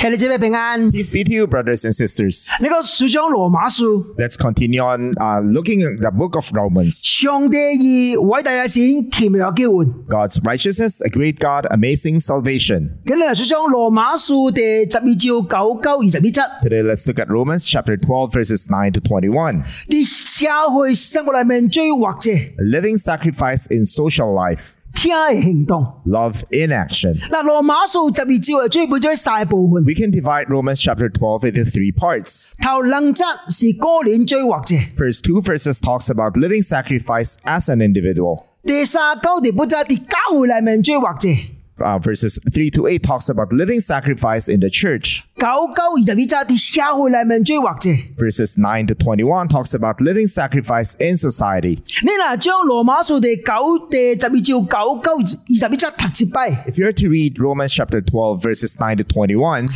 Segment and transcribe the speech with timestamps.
[0.00, 0.92] 系你姐妹平安。
[0.92, 2.46] Peace be to you, brothers and sisters.
[2.62, 7.02] 呢个书上罗马书， Let's continue on uh, looking at the book of Romans.
[7.02, 7.56] 上帝
[8.12, 9.88] 以伟大嘅善奇妙嘅救恩。
[10.06, 12.90] God's righteousness, a great God, amazing salvation.
[13.06, 19.62] 今日嚟书上罗马书第十二章九九二十一节， Today, let's look at Romans chapter 12, verses 9 to 21.
[19.88, 25.84] 啲社会生活里面最或者 A living sacrifice in social life, 听嘅行动。
[26.06, 27.14] love in action.
[27.30, 32.46] 嗱，罗马书十二章系最本咗晒部分， We can divide Romans chapter 12 into three parts.
[32.62, 38.44] 头两节是个人最或者， First two verses talks about living sacrifice as an individual.
[38.64, 41.28] 第三九第八节啲教会里面最或者，
[41.81, 45.23] uh, verses 3 to 8 talks about living sacrifice in the church.
[48.17, 51.83] verses 9 to 21 talks about living sacrifice in society.
[56.67, 59.67] If you were to read Romans chapter 12 verses 9 to 21,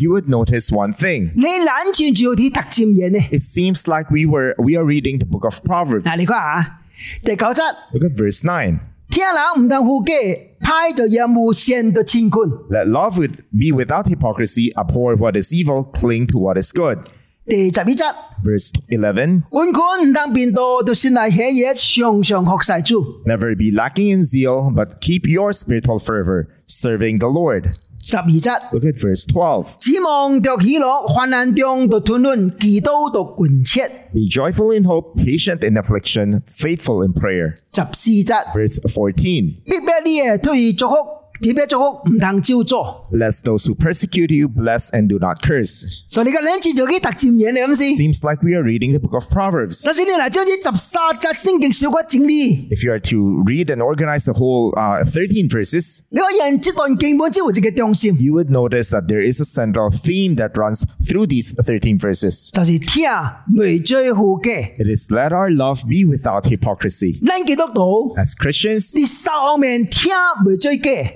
[0.00, 1.30] you would notice one thing.
[3.30, 6.04] It seems like we were we are reading the book of Proverbs.
[7.92, 8.80] Look at verse 9.
[9.09, 12.49] 听人唔当负嘅，派就业务先到干坤。
[12.69, 16.99] Let love with, be without hypocrisy, abhor what is evil, cling to what is good.
[17.47, 19.43] 第十二节， Verse 11.
[19.51, 23.03] 换款唔当变多，就算系喜嘢，常常学晒主。
[23.25, 27.69] Never be lacking in zeal, but keep your spiritual fervor, serving the Lord.
[28.02, 29.76] 十二節，Look at verse 12.
[29.78, 33.88] 指望着喜乐，患难中就吞論，祈禱就貫徹。
[34.12, 37.54] Be joyful in hope, patient in affliction, faithful in prayer.
[37.74, 39.14] 十四節，Verse 14.
[39.64, 41.19] 逼迫你嘅推祝福，特別祝福
[43.10, 46.04] Bless those who persecute you bless and do not curse.
[47.92, 49.82] It Seems like we are reading the book of Proverbs.
[52.70, 56.02] If you are to read and organize the whole uh, 13 verses,
[58.20, 62.50] you would notice that there is a central theme that runs through these 13 verses.
[64.78, 67.18] It is let our love be without hypocrisy.
[68.18, 68.92] As Christians,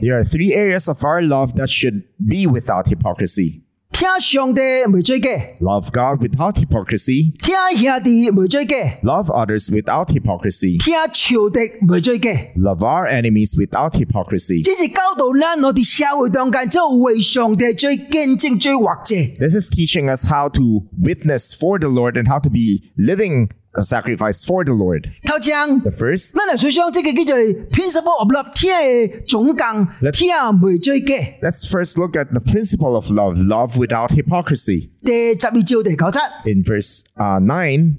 [0.00, 3.61] there there are three areas of our love that should be without hypocrisy.
[3.91, 4.61] 听上帝
[4.93, 11.59] 未追嘅， Love God without hypocrisy, 听兄弟未追嘅， love others without hypocrisy, 听仇敌
[11.89, 12.53] 未追嘅。
[12.55, 14.63] love our enemies without hypocrisy.
[14.63, 19.15] 这是教导咱我哋社会当间，就为上帝最见证最或者。
[19.39, 23.49] This is teaching us how to witness for the Lord and how to be living
[23.73, 25.03] a sacrifice for the Lord.
[25.25, 27.35] 头先， The first, 咱嚟水上这个叫做
[27.71, 31.39] principle of love，听嘅总纲， Let's- 听未追嘅。
[31.41, 34.89] let's first look at the principle of love, love without hypocrisy.
[35.03, 36.19] 第十二章第九节。
[36.45, 37.95] In verse uh, 9,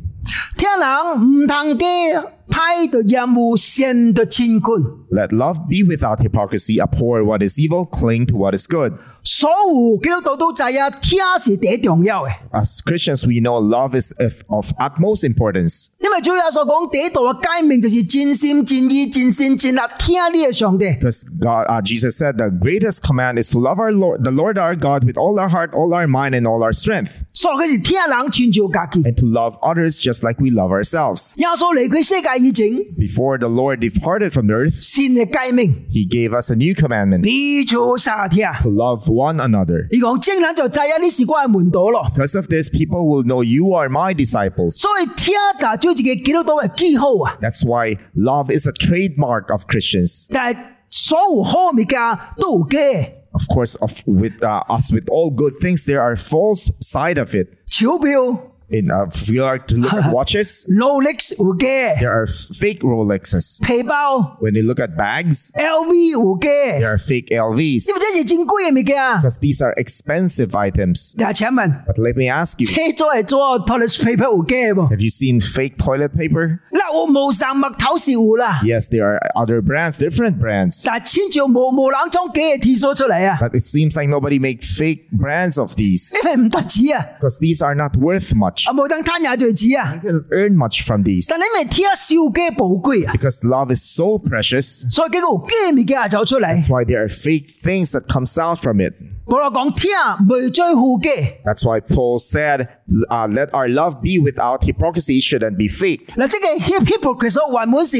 [0.56, 4.82] 听人唔通嘅派到任务先到干坤，
[5.12, 8.92] let love be without hypocrisy, abhor what is evil, cling to what is good.
[9.24, 12.30] 所有基督徒都知啊，听是第一重要嘅。
[12.52, 20.84] As Christians, we know love is of, of utmost importance 因为主耶稣所讲第一道嘅诫命就是尽心尽意尽心尽力听呢个上帝。
[20.98, 24.56] because God, uh, Jesus said the greatest command is to love our Lord, the Lord
[24.58, 29.02] our God with all our heart, all our mind, and all our strength, 所以佢是听人全照家己。
[29.02, 31.34] and to love others just like we love ourselves.
[31.36, 37.20] 耶稣离开世界以前， Before the Lord departed from the earth, 新嘅诫命， He gave us a new commandment
[37.22, 38.46] 彼此相听。
[38.62, 39.86] to love one another.
[39.90, 42.10] 你讲正人就知啊，呢是我嘅门徒咯。
[42.14, 44.70] Because of this, people will know you are my disciples.
[44.80, 47.38] 所以听就做自己基督徒嘅记号啊。
[47.40, 50.26] That's why love is a trademark of Christians.
[50.32, 50.58] 但系
[50.90, 51.98] 所有好物件
[52.38, 57.32] 都有嘅， Of course, of with uh, us with all good things, there are false side of
[57.32, 57.46] it.
[57.70, 58.40] 钞票、
[58.74, 63.58] In uh, if we are to look at watches, 劳力有嘅， there are fake Rolexes.
[63.66, 64.38] 皮包。
[64.40, 68.96] When you look at bags, LV 有嘅， there are fake LVs 因为这是真贵嘅物件。
[69.20, 71.14] because these are expensive items.
[71.18, 74.88] 但系请问， But let me ask you, 车做系做 toilet paper 有嘅噃？
[74.88, 76.60] have you seen fake toilet paper?
[76.70, 80.82] 嗱， 我无上墨头是有啦， Yes, there are other brands, different brands.
[80.84, 83.38] 但系千兆无无人装假嘅 T 恤出嚟啊！
[83.40, 87.96] But it seems like nobody make fake brands of these 因为唔得止啊， because these are not
[87.96, 88.68] worth much.
[88.68, 89.94] 啊无等摊也最止啊！
[90.02, 94.90] You can earn much from these 但你咪听少嘅宝贵啊， because love is so precious.
[94.90, 96.46] 所以几个有假物件走出嚟。
[96.54, 98.94] That's why there are fake ththings that comes out from it.
[99.26, 99.90] 保罗讲听
[100.28, 102.66] 未追负嘅， That's why Paul said,
[103.08, 107.98] uh, "Let our love be without hypocrisy; it shouldn't be fake." 嗱，即系 hip hypocrite 原本是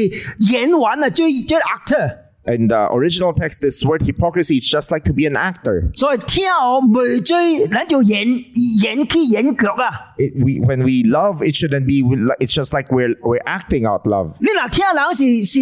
[0.51, 2.17] 演员啊，追追 actor。
[2.43, 5.91] In the original text, this word hypocrisy is just like to be an actor.
[5.93, 8.27] 所以听我未追，咱就演
[8.81, 10.15] 演技演脚啊！
[10.17, 12.01] It, we, when we love, it shouldn't be.
[12.43, 14.33] It's just like we're we're acting out love.
[14.41, 15.59] 你嗱听人是是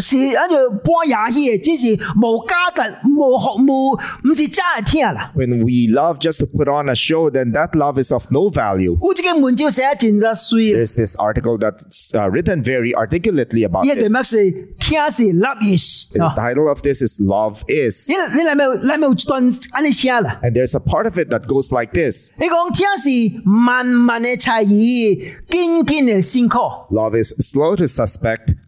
[0.00, 5.30] 是按照半夜去的，只是无价值、无服务，唔是真系听啦。
[5.36, 8.50] When we love just to put on a show, then that love is of no
[8.50, 8.96] value.
[9.00, 14.08] 有一个文章写得真真水， There's this article that's uh, written very articulately about 伊个 this.
[14.08, 16.10] 题目是听是 love is。
[16.12, 18.08] The 啊 title of this is Love Is.
[18.10, 20.40] 你你嚟咪嚟咪有一段安尼写啦。
[20.42, 26.58] And there's a part of it that goes like this 你讲听是慢慢嘅猜疑，紧紧嘅辛苦，
[26.90, 28.56] Love is slow to suspect,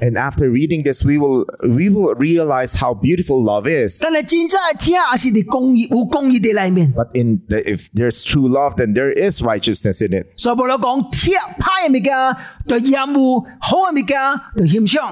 [0.00, 3.98] And after reading this, we will we will realize how beautiful love is.
[6.94, 10.32] But in the, if there's true love, then there is righteousness in it.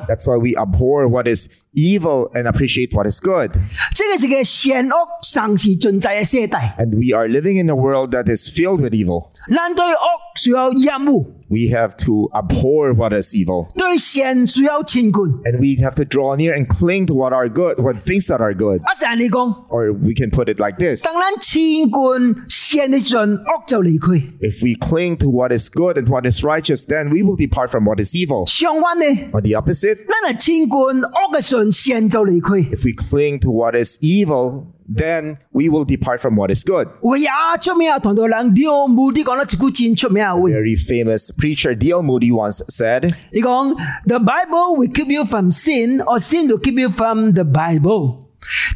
[0.09, 3.52] That's why we abhor what is evil and appreciate what is good.
[3.96, 6.76] 这个是个善恶同时存在嘅世代。
[6.78, 9.32] And we are living in a world that is filled with evil.
[9.48, 13.68] 咱对恶需要厌恶， We have to abhor what is evil.
[13.76, 15.12] 对善需要亲近。
[15.12, 18.40] And we have to draw near and cling to what are good, what things that
[18.42, 18.82] are good.
[18.84, 21.04] 啊，成你讲， Or we can put it like this.
[21.04, 24.24] 当咱亲近善嘅阵，恶就离开。
[24.40, 27.70] If we cling to what is good and what is righteous, then we will depart
[27.70, 28.46] from what is evil.
[28.48, 32.70] 相反呢， On the opposite, 咱系亲近恶嘅 阵，善就离开。
[32.72, 36.88] if we cling to what is evil, then we will depart from what is good.
[37.02, 37.28] 我也
[37.62, 40.50] 出名同到人了，目的讲咗一句真出名嘅话。
[40.50, 42.04] Very famous preacher D.L.
[42.04, 43.76] Moody once said, 你讲
[44.06, 48.25] The Bible will keep you from sin, or sin will keep you from the Bible。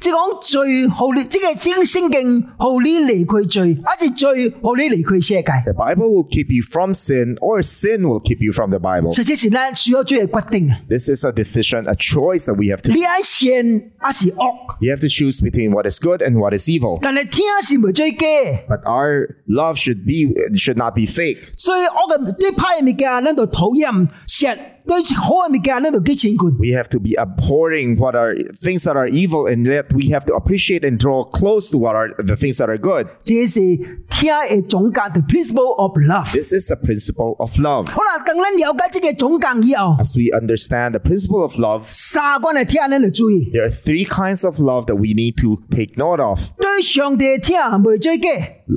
[0.01, 5.43] 即係講罪好呢，即係整聖經好你離開罪，還是罪好你離開世界。
[5.65, 9.13] The Bible will keep you from sin, or sin will keep you from the Bible.
[9.13, 13.49] 所以這是咱需要做嘅决定啊！This is a decision, a choice that we have to 你愛善
[13.99, 16.99] 還是惡？You have to choose between what is good and what is evil.
[17.03, 18.27] 但係聽是唔最假
[18.69, 21.39] ，But our love should be should not be fake.
[21.57, 24.59] 所以惡嘅對歹嘅物件，咱就討厭；善
[26.59, 30.25] We have to be abhorring what are things that are evil and yet we have
[30.27, 33.09] to appreciate and draw close to what are the things that are good.
[36.33, 37.89] This is the principle of love.
[40.01, 41.89] As we understand the principle of love,
[43.53, 46.39] there are three kinds of love that we need to take note of.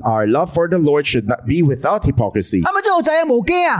[0.04, 2.62] Our love for the Lord should not be without hypocrisy.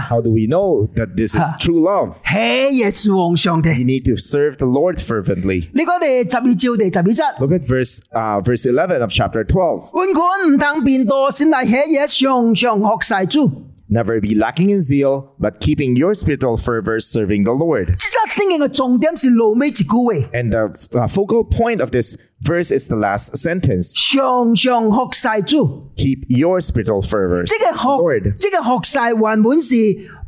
[0.10, 2.22] How do we know that this is true love?
[2.25, 3.69] 系耶稣王上帝。
[3.71, 5.69] We need to serve the Lord fervently.
[5.75, 9.93] 你讲第十二照第十二节， Look at verse uh, verse 11 of chapter 12.
[9.95, 13.51] 本款唔通变多，先嚟吃嘢常常学晒主。
[13.91, 17.87] Never be lacking in zeal, but keeping your spiritual fervor serving the Lord.
[17.87, 20.69] 即系圣经嘅重点是路尾一句话， And the
[20.99, 23.95] uh, focal point of this verse is the last sentence.
[24.13, 25.89] 常常学晒主。
[25.97, 27.45] Keep your spiritual fervor.
[27.47, 28.25] 即系 Lord.
[28.25, 29.75] 学，即系学晒原本是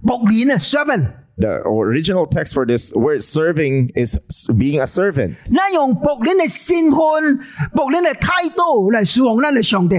[0.02, 1.07] 仆人啊，servant。
[1.38, 4.20] the original text for this word serving is
[4.56, 5.38] being a servant.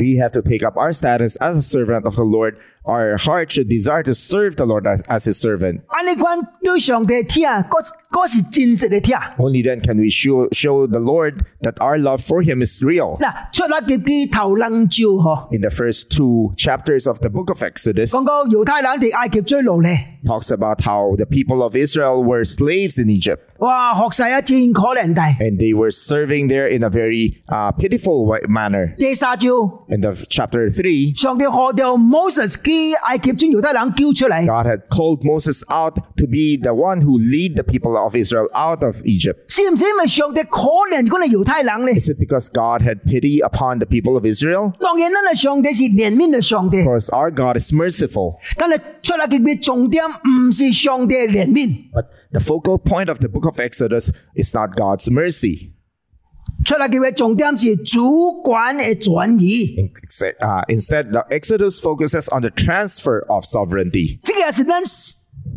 [0.01, 3.52] We have to take up our status as a servant of the Lord Our heart
[3.52, 5.82] should desire to serve the Lord as, as his servant.
[5.88, 9.16] 安尼款对上帝听，嗰嗰是真实嘅听。
[9.38, 13.20] Only then can we show, show the Lord that our love for him is real.
[13.20, 20.18] 嗱，出埃及记头两招嗬， In the first two chapters of the book of Exodus, 讲到犹太人哋埃及追奴咧。
[20.26, 25.22] talks about how the people of Israel were slaves in Egypt 哇，学晒一真可怜地。
[25.40, 28.96] and they were serving there in a very uh, pitiful wa- manner.
[28.98, 29.50] 第三招，
[29.90, 36.74] In the chapter 3, 上帝学掉 Moses 基埃及将犹太人叫出嚟， God had called Moses out to be the
[36.74, 39.38] one who lead the people of Israel out of Egypt.
[39.48, 40.60] 是唔是因为上帝可
[40.92, 41.94] 怜嗰啲犹太人咧？
[42.00, 44.74] Is it because God had pity upon the people of Israel?
[44.80, 48.38] 当然啦，上帝是怜悯嘅上帝 Of，course, our God is merciful.
[48.58, 55.74] 但系出埃及嘅重点唔是上帝嘅怜悯， But the focal point of the book of Exodus is not God's mercy.
[56.66, 59.76] 出埃及嘅重点是主管嘅转移。
[60.40, 64.20] Uh, instead, the Exodus focuses on the transfer of sovereignty.
[64.24, 64.82] 这个是咱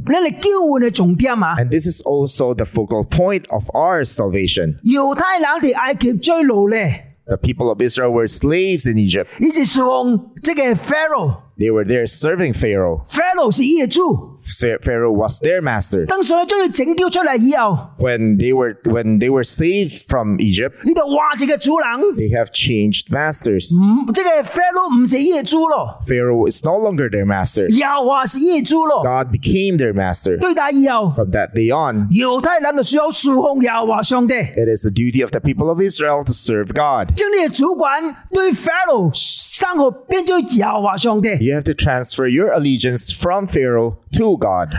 [0.06, 1.56] 咱嚟救援嘅重点啊！
[1.58, 4.80] And this is also the focal point of our salvation.
[4.84, 9.26] 犹太人哋埃及追奴咧， The people of Israel were slaves in Egypt.
[9.40, 11.42] 以是侍奉这个 Pharaoh。
[11.58, 13.02] They were there serving Pharaoh.
[13.06, 14.00] Pharaoh 是业主，
[14.42, 16.04] Pha- Pharaoh was their master.
[16.06, 23.70] 当上帝将佢拯救出嚟以后， When they were when they were saved from Egypt, 你就话这个主人， they have changed masters.
[23.78, 27.68] 唔，这个 Pharaoh 唔是业主咯， Pharaoh is no longer their master.
[27.68, 29.04] 耶和华是业主咯。
[29.04, 30.36] God became their master.
[30.40, 34.34] 对待以后， From that day on, 犹太人就需要侍奉耶和华上帝。
[34.34, 37.14] it is the duty of the people of Israel to serve God.
[37.14, 41.28] 将你嘅主管对 Pharaoh 生活变咗耶和华上帝。
[41.49, 44.75] you have to transfer your allegiance from Pharaoh to God.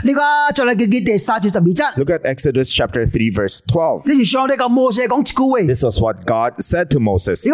[1.97, 4.05] Look at Exodus chapter 3 verse 12.
[5.67, 7.45] This was what God said to Moses.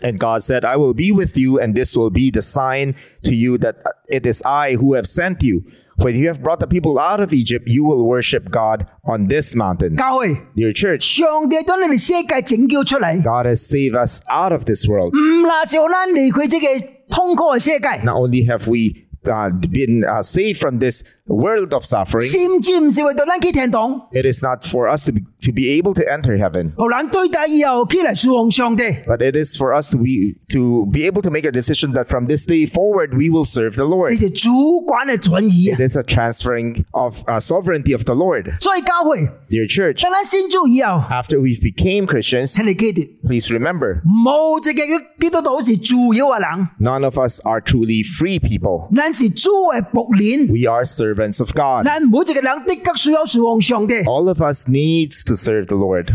[0.00, 2.94] And God said, I will be with you, and this will be the sign
[3.24, 5.64] to you that it is I who have sent you.
[5.97, 9.55] When you have brought the people out of Egypt, you will worship God on this
[9.55, 9.95] mountain.
[9.95, 15.13] 教会 Dear church, 上帝将你哋世界拯救出嚟， God has saved us out of this world.
[15.13, 24.01] 唔那时候咱离开这个痛苦嘅世界， Not only have we uh, been uh, saved from this world of suffering, 甚至唔是为到咱去天堂，
[24.11, 26.71] it is not for us to be, to be able to enter heaven.
[26.75, 28.83] 互咱对待以后起嚟侍奉上帝。
[29.05, 32.07] But it is for us to be to be able to make a decision that
[32.07, 34.17] from this day forward we will serve the 呢 Lord.
[34.17, 38.59] 是主管嘅转移啊 It！is a transferring of uh, sovereignty of the Lord.
[38.61, 44.83] 所以教会， Dear church, 当咱信主以后， after we became Christians, 请你记住， please remember, 冇一个
[45.21, 48.93] 基督徒是自由嘅人， none of us are truly free people.
[48.93, 50.47] 咱是主嘅仆人。
[50.47, 50.83] We are
[51.18, 51.84] servants of God.
[54.06, 56.12] All of us needs to serve the Lord.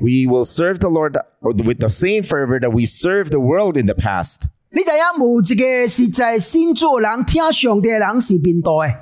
[0.00, 3.86] We will serve the Lord with the same fervor that we served the world in
[3.86, 4.48] the past.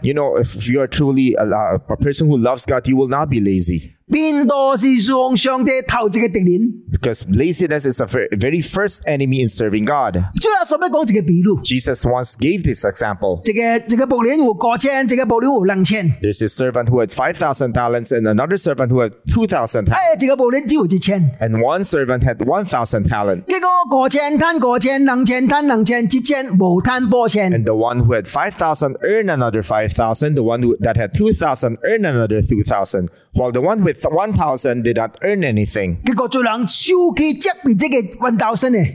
[0.03, 3.29] You know, if you are truly a, a person who loves God, you will not
[3.31, 3.96] be lazy.
[4.12, 6.74] 边度是侍奉上帝头一个敌人？
[6.92, 10.22] Because laziness is a ver- very first enemy in serving God.
[10.36, 13.40] 最后想要讲一个比喻， Jesus once gave this example.
[13.50, 19.94] 一个一个仆人有五千，一个仆人有两千， There's a servant who had 5,000 talents and another servant who had 2,000 talents.
[19.94, 21.32] 哎，一个仆人只有一千。
[21.40, 23.44] And one servant had 1,000 talent.
[23.46, 27.50] 结果五千摊五千，两千摊两千，一千无摊八千。
[27.54, 30.36] And the one who had 5,000 earned another 5,000.
[30.36, 33.08] The one who, that had 2,000 earned another 2,000.
[33.37, 35.99] while the one with 1,000 did not earn anything.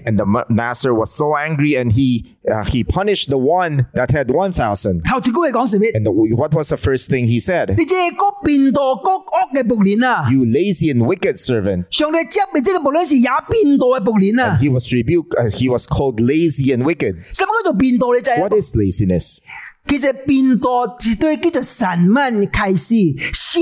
[0.06, 4.32] And the master was so angry and he uh, he punished the one that had
[4.32, 5.02] 1,000.
[5.96, 7.76] And the, what was the first thing he said?
[10.32, 11.86] You lazy and wicked servant.
[14.52, 17.16] And he was rebuked, uh, he was called lazy and wicked.
[18.42, 19.40] What is laziness?
[19.88, 22.96] 佢就变多，只对佢就神问开始，
[23.34, 23.60] 少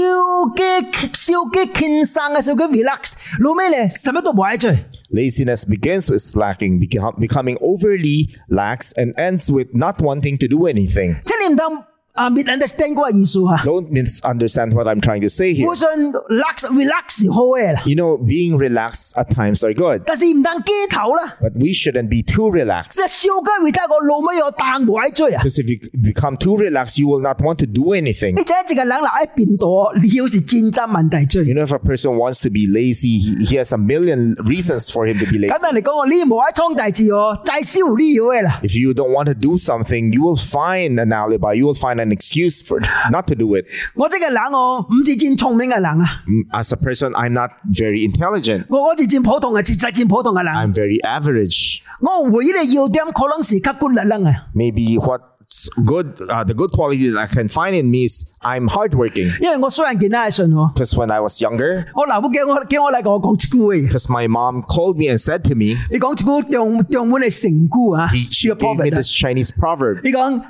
[0.56, 0.84] 嘅
[1.14, 4.70] 少嘅轻松啊，少嘅 relax，后尾咧，什么都唔爱做。
[5.12, 11.20] Laziness begins with slacking, becoming overly lax, and ends with not wanting to do anything。
[11.22, 11.84] 即系你唔当。
[12.14, 13.59] 啊 misunderstand 嗰个意思啊？
[13.64, 15.66] Don't misunderstand what I'm trying to say here.
[15.66, 21.35] 我信 relax relax 是好嘅啦， You know, being relaxed at times are good, 但是唔当机头啦。
[21.43, 22.90] but we shouldn't be too relaxed.
[22.95, 25.43] 即系小嘅 relax 个老尾有弹冇喺做啊！
[25.43, 28.37] Because if you become too relaxed, you will not want to do anything.
[28.38, 29.66] 你就一个人嚟喺变道，
[30.00, 31.43] 你要是战争问题做。
[31.43, 34.88] You know, if a person wants to be lazy, he, he has a million reasons
[34.88, 35.50] for him to be lazy.
[35.50, 38.61] 简单嚟讲，你冇喺创大字哦，再烧你要嘅啦。
[38.62, 41.54] If you don't want to do something, you will find an alibi.
[41.57, 43.64] You will find an excuse for not to do it.
[43.95, 48.66] 我这个人我唔是战聪明嘅人啊， Mm, As a person, I'm not very intelligent.
[48.69, 50.52] 我我是战普通嘅，实在战普通嘅人。
[50.54, 51.81] I'm very average.
[52.00, 58.25] 我唯一嘅要点可能是较骨力力啊， Maybe what's good, uh, the good quality that I can find in me is
[58.40, 59.31] I'm hardworking.
[59.40, 65.54] 因为我虽然见得系信我， Because when I was younger, 我老母叫我叫我嚟同我讲一句话， because my mom called me and said to
[65.54, 70.40] me, 你讲一句中中文嘅成语啊， he, she 呢个 gave me proverb 啊 this Chinese proverb 你讲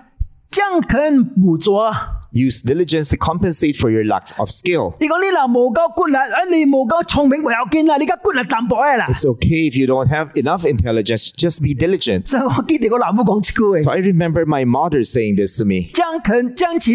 [0.50, 1.92] 将勤补拙，
[2.32, 4.94] use diligence to compensate for your lack of skill.
[5.00, 9.06] 你讲你嗱冇够骨力，啊你冇够聪明唔要紧啦，你而家骨力淡薄嘅啦。
[9.08, 12.28] It's okay if you don't have enough intelligence, just be diligent.
[12.28, 15.90] 所 以我记得我老母讲一句 So 话， I remember my mother saying this to me.
[15.92, 16.94] 将勤将钱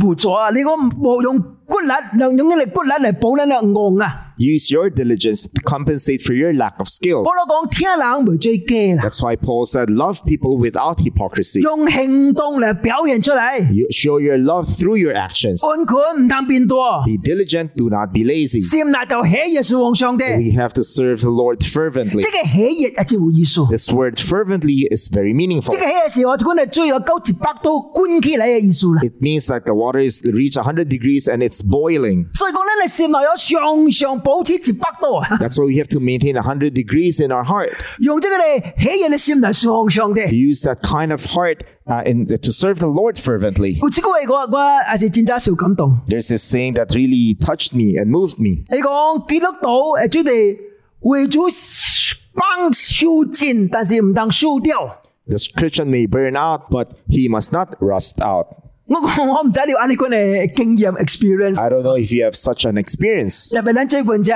[0.00, 4.20] 补拙啊，你讲冇用 骨力，用用你哋骨力嚟补咱嘅戆啊！
[4.36, 7.22] Use your diligence to compensate for your lack of skill.
[7.22, 11.60] 保罗讲听人唔最惊啦， That's why Paul said, Love people without hypocrisy.
[11.60, 15.64] 用行动嚟表现出嚟， You show your love through your actions.
[15.64, 18.60] 按佢唔当变多， Be diligent, do not be lazy.
[18.68, 22.20] 先嚟就喜悦侍奉上帝， We have to serve the Lord fervently.
[22.22, 23.60] 即系喜悦系真有意思。
[23.70, 25.78] This word fervently is very 即 meaningful.
[25.78, 29.00] 系喜悦时，我管系追有九至百度关起嚟嘅意思啦。
[29.04, 32.26] It means that the water is reached 100 degrees and it's boiling.
[32.34, 37.70] 所以讲咧，你先咪有常常保持一百度啊， That's why we have to maintain 100 degrees in our heart.
[38.00, 40.20] 用这个嚟喜悦嘅心嚟侍奉上帝。
[40.22, 43.78] To use that kind of heart uh, in, to serve the Lord fervently.
[43.80, 45.98] 有一句话我我也是真正受感动。
[46.08, 48.64] There's this saying that really touched me and moved me.
[48.70, 50.58] 你讲基督徒诶，佢哋
[51.00, 55.00] 为咗帮修剪，但是唔当修掉。
[55.26, 58.46] The Christian may burn out, but he must not rust out.
[58.89, 61.61] 我講我唔知你安尼款嘅經驗 experience。
[61.61, 64.31] I don't know if you have such an experience, 入邊咱最近只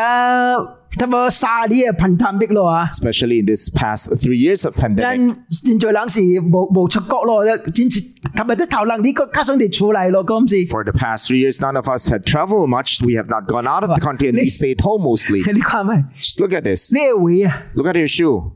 [2.92, 5.04] Especially in this past three years of pandemic.
[10.68, 13.02] For the past three years, none of us had traveled much.
[13.02, 15.42] We have not gone out of the country and we stayed home mostly.
[16.18, 16.92] Just look at this.
[17.76, 18.52] Look at your shoe.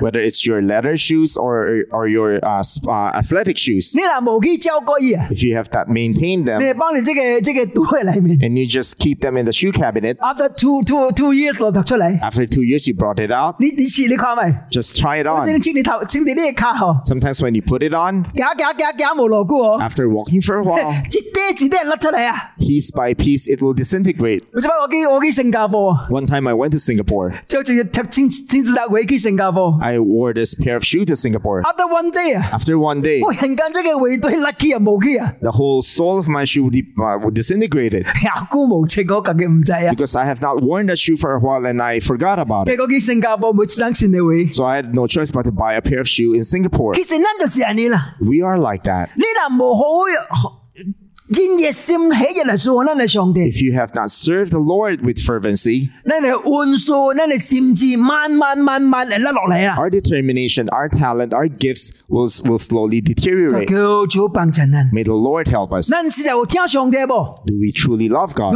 [0.00, 3.94] Whether it's your leather shoes or, or your uh, uh, athletic shoes.
[5.30, 6.60] If you have not maintained them,
[8.42, 10.17] and you just keep them in the shoe cabinet.
[10.19, 12.19] ，after two two two years 咯，读出嚟。
[12.21, 13.55] After two years, you brought it out.
[13.59, 14.43] 你你试你看咪？
[14.71, 15.61] Just try it 我先 on.
[15.61, 22.51] 清你头，清你呢个卡嗬， Sometimes when you put it on, 夹夹夹夹冇落股哦， after walking for a while, 一啲一啲甩出嚟啊！
[22.59, 24.41] piece by piece, it will disintegrate.
[24.53, 27.33] 你知唔知我去我去新加坡， One time I went to Singapore.
[27.47, 29.77] 就直接踢千千字大会去新加坡。
[29.81, 31.61] I wore this pair of shoes to Singapore.
[31.63, 36.83] After one day 啊， After one day, 我人间这个围队甩起啊冇起啊， the whole sole of my shoe de-
[36.97, 39.91] uh, disintegrated 廿股无情我 自己唔制啊。
[39.93, 42.73] because I have not worn that shoe for a while and I forgot about it.
[42.73, 44.51] 结果去新加坡冇生钱你会。
[44.53, 46.95] So I had no choice but to buy a pair of shoe in Singapore.
[46.95, 49.09] 其实咱就是安尼啦， We are like that.
[49.15, 49.83] 你若无好
[53.46, 55.90] If you have not served the Lord with fervency,
[59.78, 63.68] our determination, our talent, our gifts will, will slowly deteriorate.
[64.92, 65.88] May the Lord help us.
[67.46, 68.52] Do we truly love God?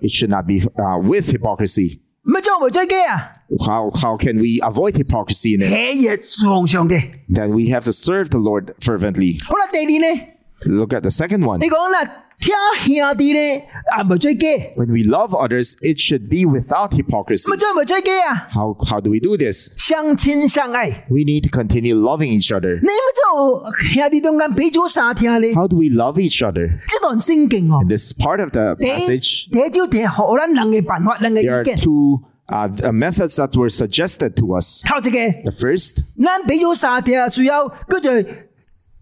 [0.00, 2.00] It should not be uh, with hypocrisy.
[3.66, 5.68] How, how can we avoid hypocrisy in it?
[7.28, 9.38] Then we have to serve the Lord fervently.
[10.63, 11.59] 好啦，第二呢， Look at the second one.
[11.59, 12.03] 你讲啦，
[12.39, 12.53] 听
[12.95, 13.61] 兄弟呢，
[13.95, 17.49] 啊唔系追机， When we love others, it should be without hypocrisy.
[17.49, 19.71] 唔系做唔系追机啊， How, how do we do this?
[19.77, 21.05] 相亲相爱。
[21.09, 22.75] We need to continue loving each other.
[22.75, 26.77] 你咪做兄弟中间俾咗三听咧， How do we love each other?
[26.87, 27.81] 这段圣经哦。
[27.87, 31.77] This part of the 第一 passage, 第一招第一学咱人嘅办法，人嘅 there are 意见。
[31.77, 34.81] two uh, uh, methods that were suggested to us.
[34.85, 38.11] 头一个， The first, 咱俾咗三听，需要叫做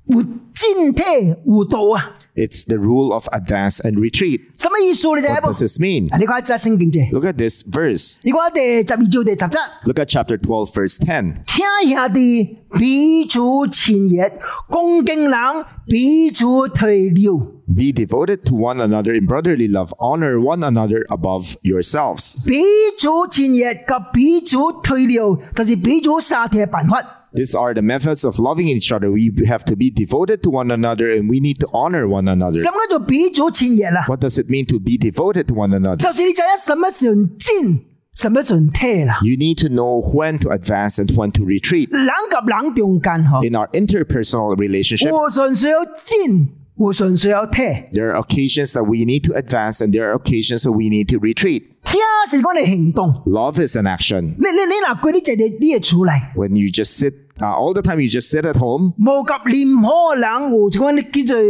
[0.07, 0.21] 有
[0.53, 2.13] 进退有道啊。
[2.35, 4.41] it's the rule of advance and retreat.
[4.57, 6.11] 什么意思你知 What 冇 does？this mean?
[6.13, 8.17] 啊你看一只圣经啫， Look at this verse.
[8.23, 9.59] 你看第十二招第十则。
[9.85, 11.43] Look at chapter 12, verse 10.
[11.45, 14.31] 听兄弟彼此亲热，
[14.67, 15.39] 恭敬人
[15.87, 17.51] 彼此退了。
[17.65, 19.93] Be devoted to one another in brotherly love.
[19.97, 22.35] Honor one another above yourselves.
[22.45, 22.61] 彼
[22.97, 27.16] 此亲热及彼此退了，就是彼此三条办法。
[27.37, 29.11] These are the methods of loving each other.
[29.11, 32.61] We have to be devoted to one another and we need to honor one another.
[32.61, 34.05] 什么叫彼此亲热啦？
[34.07, 35.97] What does it mean to be devoted to one another?
[35.97, 37.79] 就是你知影什么时候进，
[38.13, 39.19] 什么时候退啦。
[39.23, 41.89] You need to know when to advance and when to retreat.
[41.89, 47.89] 人及人中间嗬， In our interpersonal relationships, 我纯粹有进，我纯粹有退。
[47.91, 51.07] there are occasions that we need to advance and there are occasions that we need
[51.11, 51.63] to retreat.
[51.83, 54.21] 听是讲你行动， Love is an action.
[54.21, 61.43] 你你你嗱佢啲就系呢嘢出嚟， When you just sit, uh, all the time you just sit at home, 无及任何人有即讲你叫做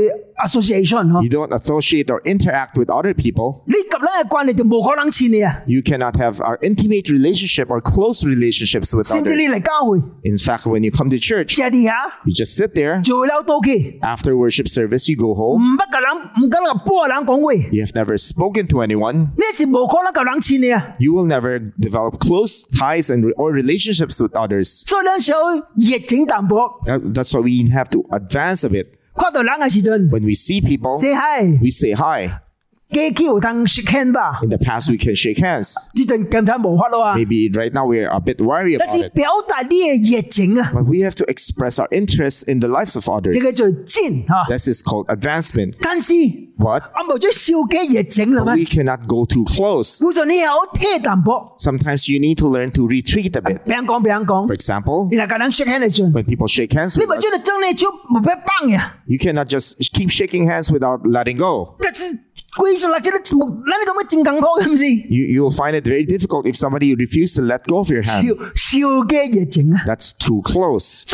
[0.45, 3.61] association 嗬 you。don't associate or interact with other people.
[3.67, 9.35] 你及咧嘅关系就冇可能似你啊， You cannot have an intimate relationship or close relationships with 甚至 others.
[9.35, 11.93] 你嚟教会， In fact, when you come to church, 借啲下
[12.25, 13.03] you just sit there.
[13.03, 15.77] 做了到期， After worship service, you go 唔 home.
[15.77, 19.13] 不够人，唔够人波人讲话， You have never spoken to anyone.
[19.13, 20.95] 呢是冇可能够人似你啊。
[20.97, 24.81] You will never develop close ties and or relationships with others.
[24.87, 25.37] 所以咱想
[25.77, 28.87] 热情淡薄， That- that's why we have to advance a bit.
[29.15, 32.29] 看到人嘅时阵 When we see people, ，say hi， we say hi.
[32.93, 35.73] 过去有通 shake hand 吧， In the past, we can shake hands.
[35.95, 37.15] 呢阵更加无法咯啊！
[37.17, 39.13] Maybe right now we are a bit worried 但 about 是 it.
[39.15, 43.33] 表达呢个热情啊， But we have to express our interest in the lives of others.
[43.33, 44.33] 呢个叫战吓。
[44.47, 45.73] This is called advancement.
[45.81, 46.13] 但是
[46.55, 46.83] What?
[46.93, 48.65] 我冇咗少嘅热情啦 We 咩？
[48.65, 50.05] cannot go too close.
[50.05, 53.57] 好像你有听淡薄， Sometimes you need to learn to retreat a bit.
[53.63, 57.17] 俾人讲俾人 For 讲， example, 然后个人 shake hand 嚟算， when people shake hands 你 with 咪
[57.17, 61.75] us, 将你将你手冇俾帮嘅， you cannot just keep shaking hands without letting go.
[61.79, 62.03] 但是
[65.08, 68.02] you, you will find it very difficult if somebody refuses to let go of your
[68.02, 68.28] hand.
[69.86, 71.04] That's too close.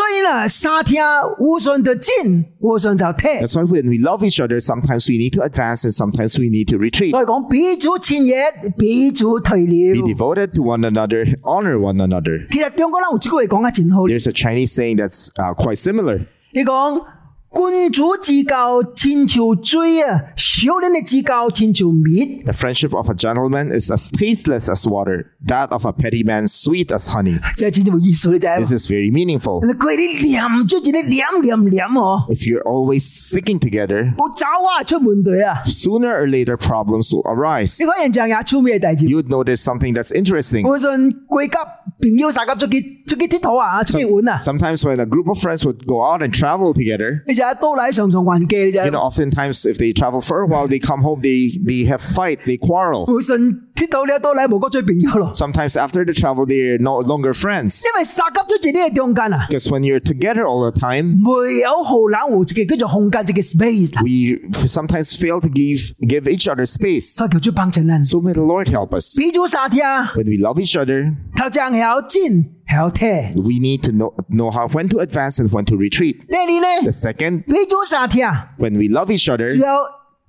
[3.40, 6.48] That's why when we love each other, sometimes we need to advance and sometimes we
[6.50, 7.14] need to retreat.
[9.94, 12.46] Be devoted to one another, honor one another.
[14.08, 16.26] There's a Chinese saying that's uh, quite similar.
[16.54, 17.02] 你講
[17.53, 22.43] 君主之交千条水啊，小人嘅之交千条蜜。
[22.43, 26.47] The friendship of a gentleman is as tasteless as water, that of a petty man
[26.47, 27.39] sweet as honey.
[27.57, 29.65] 即系真正有意思你就系 This is very meaningful.
[29.65, 35.63] 你佢啲黏住自己黏黏黏哦， If you're always sticking together, 我走啊出门队啊！
[35.65, 37.83] sooner or later problems will arise.
[37.83, 39.07] 你可能就系出咩大字？
[39.07, 40.69] You would notice something that's interesting.
[40.69, 40.87] 我信
[41.27, 41.57] 贵级
[42.01, 44.39] 朋友杀级出去出去铁土啊，出去玩啊！
[44.39, 49.09] Sometimes when a group of friends would go out and travel together, 你就系都嚟上床还记你就 you know,
[49.11, 52.57] oftentimes if they travel for a while, they come home, they they have fight, they
[52.57, 53.05] quarrel.
[53.05, 53.37] 会信
[53.75, 55.31] 铁土你都嚟无个最朋友咯。
[55.35, 60.71] Sometimes after the travel, they're no longer friends 因为杀级咗自己嘅中间啊， because when you're together all the
[60.71, 67.15] time, 没有好冷湖自己叫做空间自己 space， we sometimes fail to give give each other space.
[67.15, 68.03] 所以叫做帮衬人。
[68.03, 69.17] So may the Lord help us.
[69.17, 69.79] 彼此杀听，
[70.15, 73.05] When we love each other, 头正系有战 系有踢。
[73.39, 76.19] we need to know know how when to advance and when to retreat.
[76.27, 78.25] 第二咧 The，second, 彼此杀听，
[78.57, 79.75] when we love each other, 仲有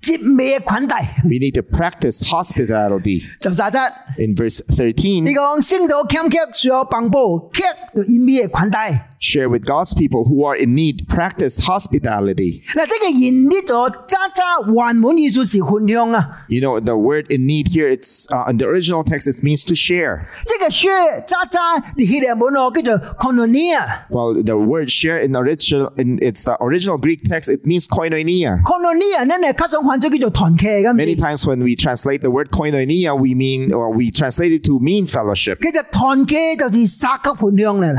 [0.01, 3.23] 接美嘅款待， we need to practice hospitality.
[3.41, 3.79] 就杀则。
[4.19, 7.63] In verse 你 13, 讲圣道欠客需要帮补，客
[7.95, 9.11] 就以咩款待？
[9.20, 12.64] share with God's people who are in need, practice hospitality.
[16.50, 19.64] You know, the word in need here, it's uh, in the original text, it means
[19.66, 20.28] to share.
[24.10, 28.62] Well, the word share in original, in it's the original Greek text, it means koinonia.
[30.96, 34.80] Many times when we translate the word koinonia, we mean, or we translate it to
[34.80, 35.60] mean fellowship.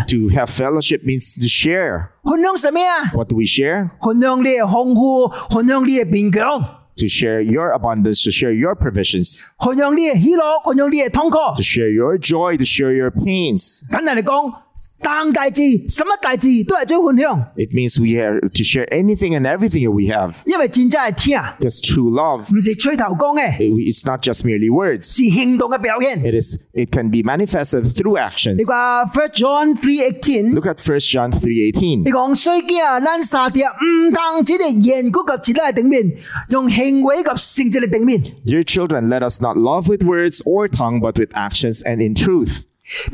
[0.09, 2.10] To have fellowship means to share.
[2.24, 3.12] 分享什么啊？
[3.13, 3.89] What do we share?
[4.02, 6.62] 分享你嘅丰富，分享你嘅变强，
[6.97, 11.38] To share your abundance, to share your provisions, 分享你嘅喜乐，分享你嘅痛苦。
[11.56, 13.82] to share your joy, to share your pains.
[13.89, 14.54] 简单嚟讲，
[15.00, 20.34] 当大志、什么大志都系做分享， It means we have to share anything and everything that we have.
[20.47, 25.06] 因为战争系听， Because true love, 唔系吹头讲嘅， it- it's not just merely words.
[25.06, 26.19] 是行动嘅表现。
[26.24, 26.56] It is.
[26.74, 28.56] It can be manifested through actions.
[28.56, 32.04] 你话 First John three eighteen， Look at 1 John 3.18.
[32.04, 36.12] 你讲衰惊啊，咱沙啲唔单止系言语及词嚟顶面，
[36.50, 38.24] 用行为及成绩嚟顶面。
[38.47, 42.15] Dear children, let us not love with words or tongue, but with actions and in
[42.15, 42.63] truth.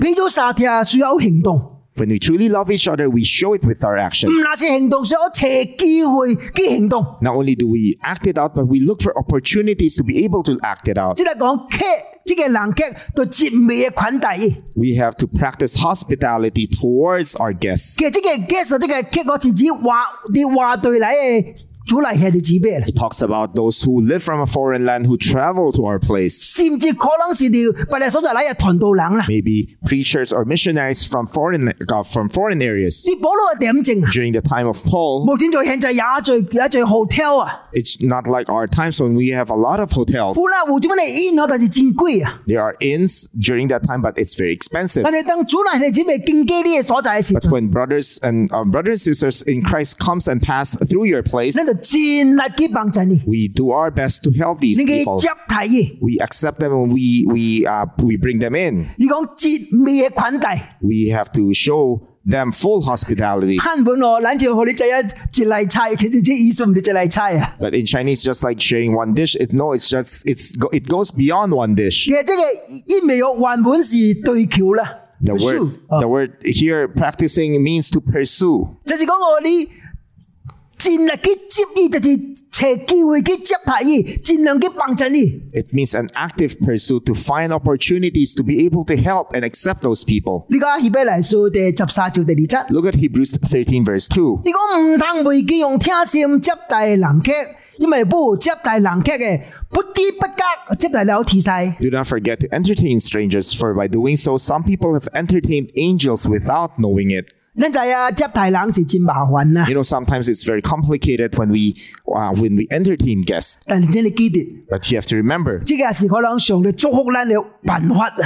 [0.01, 1.59] 俾咗沙啲需要行動
[1.97, 4.31] ，When we truly love each other, we show it with our 唔 actions.
[4.43, 7.03] 那是行動，需要借機會嘅行動。
[7.21, 10.53] Not only do we act it out, but we look for opportunities to be able to
[10.61, 11.17] act it out.
[11.17, 11.79] 即係講客，
[12.25, 14.39] 即係人客對節美嘅款待。
[14.39, 17.97] 其 We have to practice hospitality towards our guests.
[18.05, 22.86] 實即係 guest，即係客個詞指話啲話對嚟嘅主嚟系啲指标嚟。
[22.90, 26.36] It talks about those who live from a foreign land who travel to our place.
[26.58, 29.26] 甚至可能是条不嚟所在嚟嘅团道人啦。
[29.28, 33.06] Maybe preachers or missionaries from foreign uh, from foreign areas.
[33.06, 34.12] 是保罗嘅点正啊！
[34.12, 37.62] During the time of Paul, 目前在现在也在也在 hotel 啊。
[37.74, 40.34] it's not like our times when we have a lot of hotels.
[40.34, 42.42] 富啦，湖做乜嚟 in 我但是真贵啊！
[42.46, 45.04] There are inns during that time, but it's very expensive.
[45.06, 51.22] 我哋等主嚟系指未经基呢嘅所在嘅时 But，when brothers and uh, brothers and sisters in Christ comes and pass through your
[51.24, 55.20] place, 你就 尽力去帮衬你， we do our best to help these 你嘅 people.
[55.20, 58.86] 接睇嘅， We accept them and we we uh, we bring them in.
[58.98, 63.58] 你讲节美嘅款待， We have to show them full hospitality.
[63.64, 64.92] 根本我谂住学你仔一
[65.32, 67.56] 节嚟菜，其实啲意思唔系节嚟菜啊。
[67.60, 70.88] But in Chinese, just like sharing one dish, it no, it's just it's go, it
[70.88, 72.06] goes beyond one dish.
[72.06, 75.04] 其实即系因为有原本是对桥啦。
[75.20, 78.68] The word 啊 the word here practicing means to pursue.
[78.86, 79.68] 就是讲我哋
[80.82, 82.18] 尽力去接你，就是
[82.52, 85.42] 找机会去接睇你，尽量去帮衬你。
[85.52, 89.82] It means an active pursuit to find opportunities to be able to help and accept
[89.82, 90.46] those people.
[90.50, 92.72] 呢个希伯来书第十三章第二节。
[92.72, 94.42] Look at Hebrews 13 verse 2.
[94.46, 97.32] 你讲唔通袂记用听心接待人客，
[97.80, 101.76] 因为不接待人客嘅 不知不觉接待了提晒。
[101.82, 106.28] Do not forget to entertain strangers, for by doing so, some people have entertained angels
[106.28, 107.34] without knowing it.
[109.69, 111.77] You know, sometimes it's very complicated when we
[112.09, 113.59] uh, when we entertain guests.
[114.71, 115.61] But you have to remember.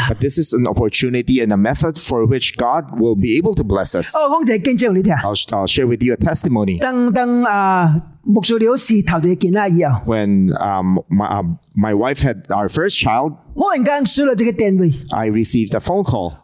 [0.09, 3.65] But this is an opportunity and a method for which God will be able to
[3.65, 4.15] bless us.
[4.17, 4.31] Oh,
[5.25, 6.79] I'll, I'll share with you a testimony.
[7.47, 7.99] Uh,
[10.07, 11.43] when um, my, uh,
[11.75, 13.33] my wife had our first child,
[15.13, 16.39] I received a phone call.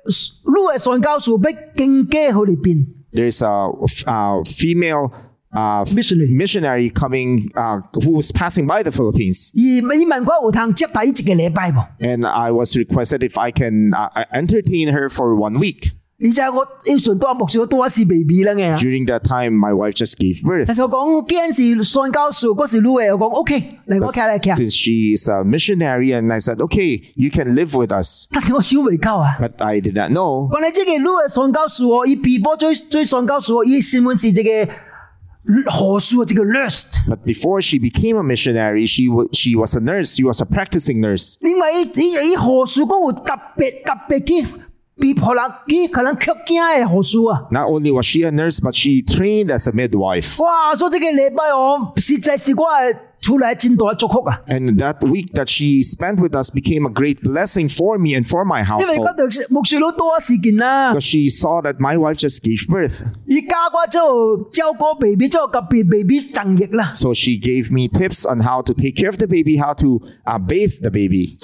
[0.00, 1.38] 有这个路嘅传教士要
[1.76, 3.70] 经过喺里边， There's a,
[4.10, 5.10] a female
[5.52, 6.28] uh, Missionary.
[6.30, 9.50] missionary coming uh, who was passing by the Philippines.
[9.54, 15.92] 而你问我有通接待一个礼拜喎， And I was requested if I can uh, entertain her for one week.
[16.20, 18.78] 而且我要顺多牧师多是 baby 啦嘅。
[18.78, 20.64] During that time, my wife just gave birth.
[20.66, 24.54] 但是我讲既然是传教士，嗰时路嘅，我讲 OK，嚟我睇嚟睇。
[24.56, 28.28] Since she's a missionary, and I said, okay, you can live with us.
[28.32, 29.36] 但是我小未够啊。
[29.38, 34.72] But I did not know 关于这个路嘅传教士哦，伊 before 最最传教士哦，伊新闻是这个
[35.70, 37.06] 何书这个 list。
[37.06, 40.14] But before she became a missionary, she w- she was a nurse.
[40.16, 41.36] She was a practicing nurse.
[41.42, 44.46] 因为伊伊伊何书讲有特别特别嘅，
[44.99, 50.41] 比婆拉基可能可惊的好书啊！Not only was she a nurse, but she trained as a midwife。
[50.43, 53.10] 哇，说这个礼拜哦，实在是怪。
[54.49, 58.43] And that week that she spent with us became a great blessing for me and for
[58.45, 58.97] my household.
[60.93, 63.03] Because she saw that my wife just gave birth.
[66.95, 69.99] So she gave me tips on how to take care of the baby, how to
[70.25, 71.37] uh, bathe the baby.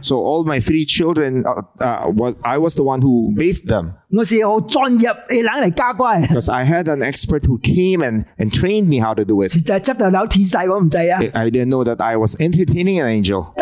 [0.00, 3.94] So all my three children, uh, uh, was, I was the one who bathed them.
[6.28, 9.52] Because I had an expert who came and, and trained me how to do it.
[11.34, 13.52] I didn't know that I was entertaining an angel.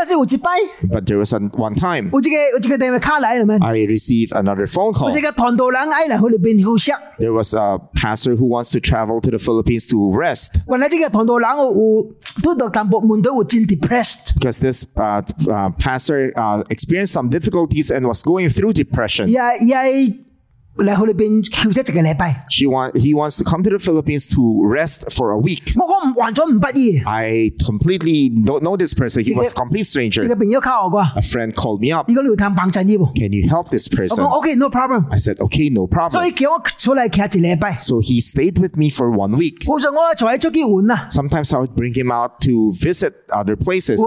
[0.82, 2.10] But there was one time
[3.62, 5.08] I received another phone call.
[7.18, 10.60] There was a pastor who wants to travel to the Philippines to rest.
[14.34, 19.28] Because this uh, uh, pastor uh, experienced some difficulties and was going through depression
[22.48, 25.74] she want, he wants to come to the Philippines to rest for a week.
[27.06, 29.22] I completely don't know this person.
[29.22, 30.22] He was a complete stranger.
[31.16, 32.08] A friend called me up.
[33.14, 34.24] Can you help this person?
[34.38, 35.06] Okay, no problem.
[35.12, 36.22] I said, okay, no problem.
[37.80, 39.64] So he stayed with me for one week.
[41.11, 44.00] Sometimes I would bring him out to visit other places.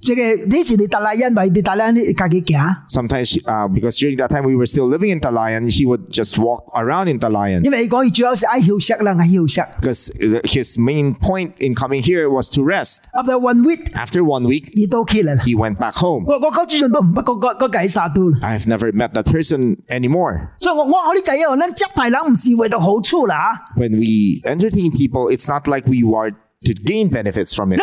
[0.00, 6.10] 我想你哋留哋我系即系呢时你达赖因为你达赖你自己行， Sometimes, uh, because during that time we were still living in Talayan, he would
[6.10, 7.62] just walk around in Talayan.
[7.64, 9.60] 因为讲主要是爱休息啦，爱休息。
[9.80, 10.10] Because
[10.44, 12.98] his main point in coming here was to rest.
[13.14, 15.34] After one week， After one week, 你都 OK 啦。
[15.42, 16.24] he went back home.
[16.26, 18.38] 我我嗰主人都唔不个个个计杀到啦。
[18.42, 20.48] I've never met that person anymore.
[20.60, 26.32] 所以我我学啲仔啊，咱接大人唔是为咗好处啦， When we entertain people, it's not like we are
[26.65, 27.79] to gain benefits from it.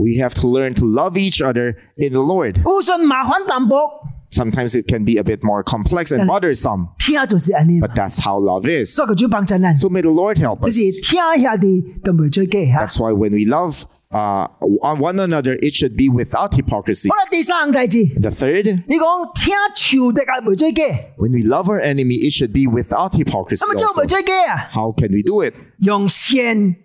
[0.00, 2.60] We have to learn to love each other in the Lord.
[4.28, 6.88] Sometimes it can be a bit more complex and bothersome.
[7.80, 8.92] But that's how love is.
[9.76, 10.76] So may the Lord help us.
[12.80, 14.47] That's why when we love, uh,
[14.81, 17.09] on one another, it should be without hypocrisy.
[17.09, 20.81] 好啦，第三个例子， The third, 你讲听仇敌系唔会追机，
[21.17, 23.59] when we love our enemy, it should be without hypocrisy.
[23.65, 23.97] 咁啊做唔 also.
[24.01, 24.69] 会追机啊？
[24.71, 25.55] How can we do it?
[25.79, 26.37] 用善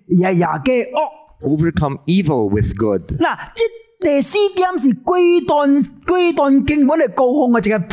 [0.07, 1.17] 日日嘅恶。
[1.43, 3.03] Overcome evil with good.
[3.19, 3.63] 嗱，即
[4.01, 5.71] 第四点是归段
[6.07, 7.85] 归段经文嚟高控嘅这个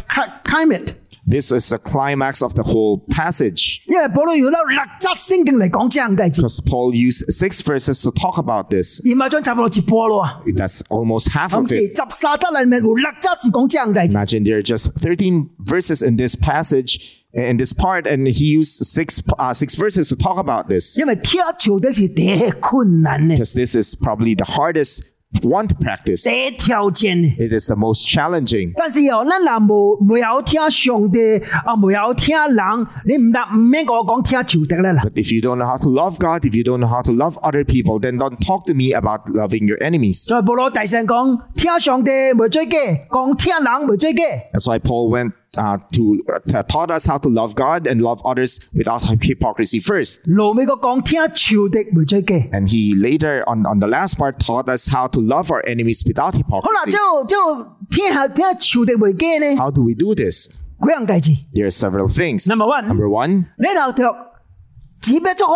[0.46, 0.90] climate，
[1.30, 8.12] This is the climax of the whole passage 因为保罗用咗六则圣经嚟讲这样嘅例子， because Paul used six verses to
[8.12, 9.00] talk about this.
[9.06, 10.26] 而咪将差唔多一波咯。
[10.56, 11.96] That's almost half 咁 of 是 it.
[11.96, 16.98] 十三则里面有六则是讲这样嘅例子， Imagine there are just 13 verses in this passage,
[17.34, 23.38] in this part, and he used six, uh, six verses to talk about this 因为听仇敌是第一困难嘅，
[23.38, 25.04] because this is probably the hardest
[25.42, 26.24] one to practice.
[26.30, 27.48] 第一挑战嘅。
[27.48, 28.72] It is the most challenging.
[28.76, 35.04] 但是哦，咱若无没有听上帝，啊没有听人，你唔得唔免我讲听仇敌咧啦。
[35.04, 37.12] But if you don't know how to love God, if you don't know how to
[37.12, 40.24] love other people, then don't talk to me about loving your enemies.
[40.28, 42.78] 所以保罗大声讲，听上帝没追机，
[43.10, 44.22] 讲听人没追机。
[44.54, 48.22] That's why Paul went uh, to uh, taught us how to love God and love
[48.26, 50.22] others without hypocrisy first.
[50.26, 52.34] 路尾个讲听仇敌没追机。
[52.52, 56.04] And he later on, on the last part taught us how to love our enemies
[56.06, 56.92] without 好啦， hypocrisy.
[56.92, 59.56] 就就听下听仇敌没机呢？
[59.58, 60.48] How do we do this?
[60.82, 62.48] 几样大字 There are several things.
[62.50, 64.04] Number one Number one, 你头读
[65.02, 65.54] 只必祝福，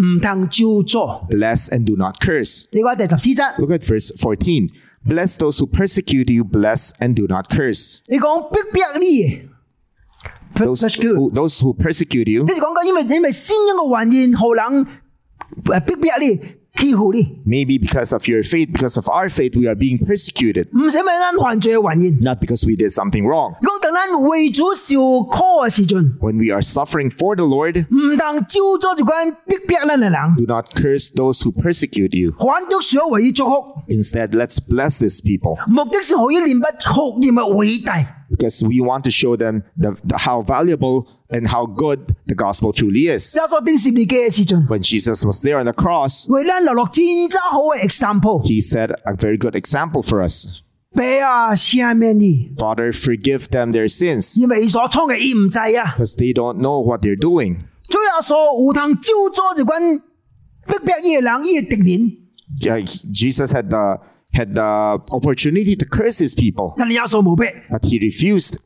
[0.00, 1.28] 唔通咒诅。
[1.28, 2.66] Bless and do not curse.
[2.72, 4.70] 你讲第十四节， Look at verse 14.
[5.08, 8.00] Bless those who persecute you, bless and do not curse.
[8.08, 9.48] 你讲逼逼呢嘢
[10.54, 14.86] Those ，persecute who, those who persecute you, 即系讲紧，因为因为先一个原因，可能
[15.64, 16.40] 诶逼逼你
[16.78, 20.66] 欺负你， maybe because of your faith, because of our faith, we are being persecuted.
[20.72, 22.18] 唔使问咱犯罪嘅原因。
[22.20, 23.54] Not because we did something wrong.
[23.62, 32.10] 讲等咱为主受苦嘅时阵， When we are suffering for the Lord, 唔通招咗就关逼逼咱嘅人， do not curse those who persecute
[32.18, 32.32] you.
[32.38, 33.54] 反倒想为伊祝福，
[33.88, 38.04] Instead, let's bless these people 目的是可以明白学业嘅伟大。
[38.29, 42.71] because we want to show them the, the, how valuable and how good the gospel
[42.73, 43.33] truly is.
[44.67, 46.27] When Jesus was there on the cross,
[48.45, 50.63] he said a very good example for us.
[52.57, 54.35] Father, forgive them their sins
[55.95, 57.63] because they don't know what they're doing.
[62.57, 62.79] Yeah,
[63.11, 63.99] Jesus had the
[64.32, 67.44] had the opportunity to curse his people, 但系耶稣冇逼。
[67.70, 68.56] but he refused.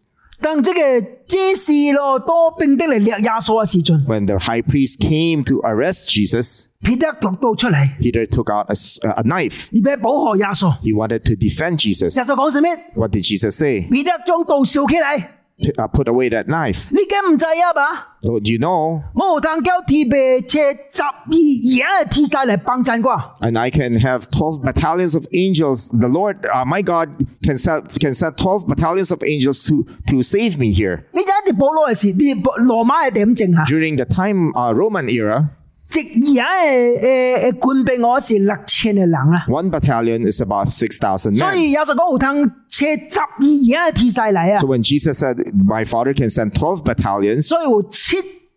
[0.41, 0.79] 当这个
[1.27, 9.23] 这事咯，多兵的嚟掠耶稣嘅时阵， When the high priest came to arrest Jesus, 彼得读到出嚟， Peter took out a, s- a
[9.25, 9.69] knife.
[9.77, 10.79] 而俾保护耶稣。
[10.81, 12.17] He wanted to defend Jesus.
[12.17, 12.69] 耶稣讲什么？
[12.95, 13.81] What did Jesus say?
[13.91, 15.25] 彼得将刀烧起嚟，
[15.61, 16.91] P- uh, put away that knife.
[16.93, 18.17] 你惊唔知啊吧？
[18.23, 19.03] So, do you know?
[19.13, 20.59] 我有通叫天兵车
[20.93, 23.35] 十二嘢天使嚟帮衬我。
[23.41, 25.91] And I can have 12 battalions of angels.
[25.91, 27.09] The Lord, uh, my God,
[27.43, 31.03] can set, can set 12 battalions of angels to, to save me here.
[31.13, 33.65] 你就一定保罗嘅事，你罗马系点整下？
[33.65, 35.49] During the time, uh, Roman era, 即
[35.93, 39.47] 而家诶诶诶官兵我是六千嘅人啦。
[39.49, 41.57] one battalion is about 6,000所 men.
[41.57, 48.17] 以有时讲有通车十二嘢天使嚟啊 So，when Jesus said, My Father can send 12 battalions, 所以有七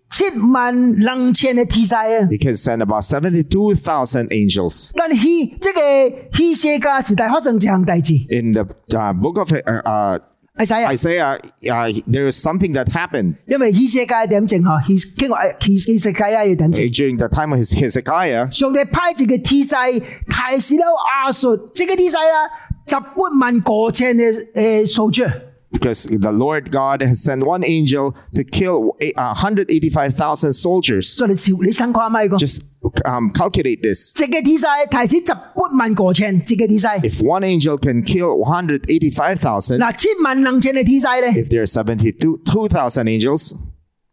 [0.10, 2.04] 七万两千嘅天使啊。
[2.30, 4.92] he can send about 72,000 angels.
[4.96, 10.20] 但希即系希世界时代发生一项大事， In the uh, book of uh, uh,
[10.57, 16.85] 係使啊，Isaiah, uh, there is something that happened 因為希西家點整嗬，希經過希希世界啊要點整。
[16.87, 18.51] during the time of his Hezekiah.
[18.51, 22.49] 上帝派一個天使提示到亞述，這個天使啦，
[22.87, 25.46] 十八萬個千嘅誒數字。
[25.72, 31.16] Because the Lord God has sent one angel to kill eight- uh, 185,000 soldiers.
[31.16, 32.36] 所以你笑你想看咪个？
[32.36, 32.60] Just
[33.06, 34.12] um, calculate this.
[34.14, 36.88] 这个天使提示十八万个千，这个天使。
[36.88, 43.54] If one angel can kill 185,000, 嗱，七万两千嘅天使咧， if there are 72,000 angels,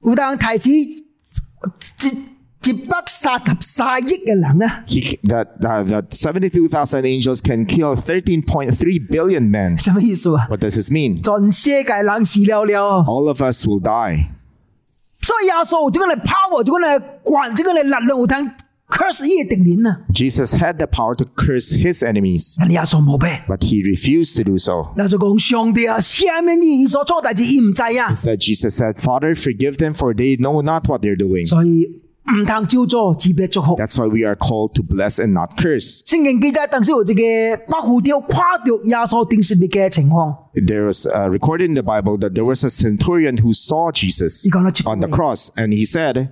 [0.06, 1.04] 有当提示
[2.64, 9.80] 一一百三十三亿嘅人啊， he, that, uh, that 72,000 angels can kill 13.3 billion men.
[9.80, 10.46] 什么意思啊？
[10.48, 11.22] What does this mean?
[11.22, 13.04] 全世界人死了了。
[13.06, 14.30] All of us will die.
[15.20, 18.50] 所以耶稣这个嚟 power，这个嚟管，这个嚟力量有通
[18.88, 20.00] curse 呢个敌人啊！
[20.14, 23.28] Jesus had the power to curse his enemies, 但系耶稣冇俾。
[23.46, 24.92] but he refused to do so.
[24.96, 31.46] 耶稣讲上帝啊，下面你所做大事，伊唔知啊， Instead, Jesus said, Father, forgive them, for they know not what they're doing.
[31.46, 31.86] 所以
[32.30, 33.74] 唔通照做，只别祝福。
[33.76, 36.02] That's why we are called to bless and not curse.
[36.04, 37.20] 圣经记载当时有这个
[37.72, 44.44] 百夫雕跨掉耶稣钉十字架嘅情况， There was uh, recorded in the Bible that there was a centurion who saw Jesus
[44.44, 45.16] You gonna check on the away.
[45.16, 46.28] cross, and he said,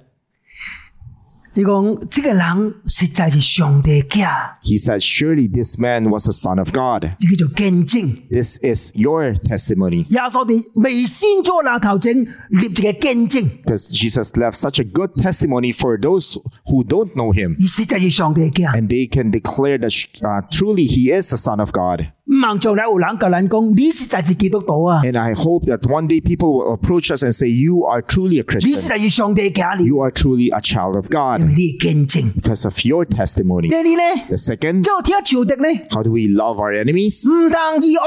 [1.54, 4.28] 你讲这个人实在是上帝嘅，
[4.62, 7.09] he said, surely this man was a son of God.
[7.18, 8.14] 这叫做见证。
[8.28, 10.04] This is your testimony.
[10.11, 12.12] 耶稣哋未先做那头整
[12.50, 17.54] 立这个见证， Because Jesus left such a good testimony for those who don't know him.
[17.59, 18.66] 而实在是上帝嘅。
[18.78, 22.09] And they can declare that uh, truly he is the son of God.
[22.24, 28.02] 唔能将来有人够人讲，你实在是基督徒啊， And I hope that one day people will approach us and say, you are
[28.02, 28.87] truly a 你实 Christian.
[28.88, 32.32] 在是上帝嘅你， You are truly a child of 因 God 为你系见证。
[32.40, 33.68] because of your testimony.
[33.68, 37.28] 第二咧， The second, 就听朝敌咧， how do we love our enemies?
[37.30, 38.02] 唔当以恶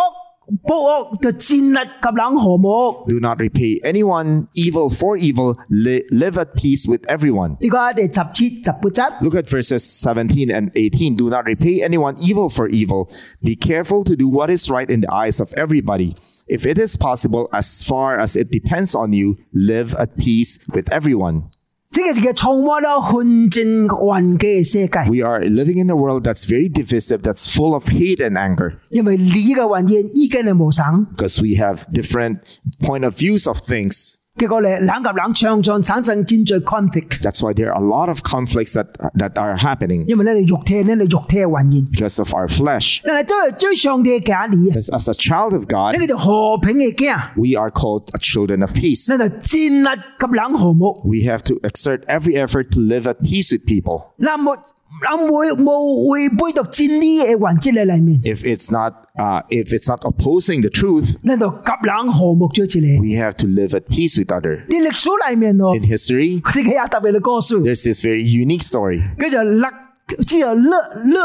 [3.09, 5.57] do not repay anyone evil for evil.
[5.71, 7.57] Li- live at peace with everyone.
[9.23, 11.17] Look at verses 17 and 18.
[11.17, 13.11] Do not repay anyone evil for evil.
[13.43, 16.17] Be careful to do what is right in the eyes of everybody.
[16.47, 20.91] If it is possible, as far as it depends on you, live at peace with
[20.93, 21.51] everyone.
[25.09, 28.81] We are living in a world that's very divisive, that's full of hate and anger.
[31.11, 34.19] Because we have different point of views of things.
[34.38, 38.88] 结果咧，冷及冷常常产生战罪 conflict， That's why there are a lot of conflicts that
[39.18, 43.02] that are happening 因为咧你肉体咧你肉体嘅还原， because of our flesh.
[43.04, 44.76] 但系都系追上帝嘅假理啊！
[44.78, 49.14] As, as a child of 呢 God, 个就和平嘅家， we are called children of peace.
[49.14, 51.02] 呢就战力及冷和睦。
[51.04, 54.04] We have to exert every effort to live at peace with people.
[54.20, 54.56] 嗱，冇
[55.02, 63.00] 嗱冇冇会背读战理嘅环节喺里面， If it's not uh, if it's not opposing the truth, 呢度及冷和睦咗起嚟。
[63.00, 64.66] we have to live at peace with other.
[64.68, 69.00] 啲历史里面哦， In history, 佢哋有特别嘅歌书， there's this very unique story.
[69.18, 69.68] 佢就勒，
[70.28, 71.20] 即系勒勒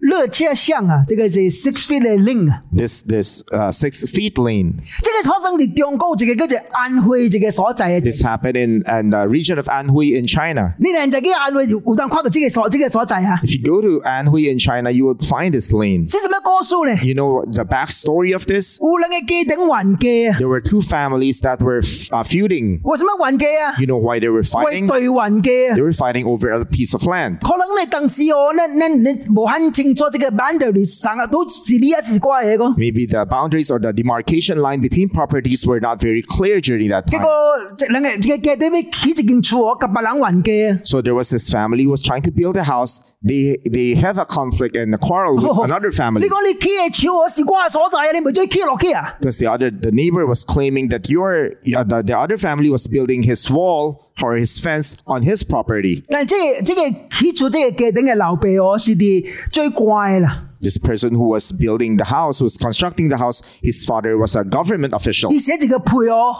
[0.00, 4.74] 勒车厢啊，这个是 six feet 嘅 link 啊， This this uh, six feet lane.
[5.02, 8.02] 即系发生喺中高一个叫做安徽一个所在嘅。
[8.04, 10.74] This happened in, in the region of Anhui in China.
[10.78, 16.08] 你哋就叫安徽有当跨到这个所这个所在啊， If you go to Anhui in China, you would find this lane.
[16.12, 16.94] 是什么歌书咧？
[17.02, 18.78] You know the backstory of this?
[18.80, 22.80] 有两个家庭还价啊， There were two families that were uh, feuding.
[22.84, 23.74] 为什么还价啊？
[23.80, 24.86] You know why they were 为 fighting?
[24.86, 27.38] 对还价啊 They。were fighting over a piece of land.
[27.40, 32.64] 可能你当时我呢呢你冇很清 楚这个 boundary，成日都是呢一次关嘢个。
[32.76, 37.04] Maybe the boundaries or the demarcation line between properties were not very clear during that
[37.06, 37.22] 结 time.
[37.22, 37.30] 果
[37.78, 40.80] 这两个这个家庭要起一间厝哦，及别人还价啊。
[40.84, 42.98] So there was this family who was trying to build a house.
[43.22, 49.14] They they have a conflict and a quarrel with another family 你讲你起嘅厝哦是我嘅所在啊，你咪再起落去啊？
[49.20, 52.86] because the other the neighbor was claiming that your uh, the, the other family was
[52.86, 56.02] building his wall or his fence on his property.
[56.08, 60.42] 但即系即系起厝即个家庭嘅老爸哦，是啲最怪啦。
[60.60, 64.34] This person who was building the house, who was constructing the house, his father was
[64.36, 65.28] a government official.
[65.34, 66.34] 而写住个配哦，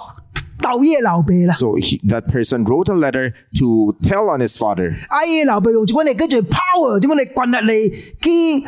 [0.61, 1.53] 斗嘢老爸啦。
[1.55, 4.97] So he, that person wrote a letter to tell on his father.
[5.11, 7.91] 阿爷老爸用住我哋跟住 power，点解你棍入嚟
[8.23, 8.67] 去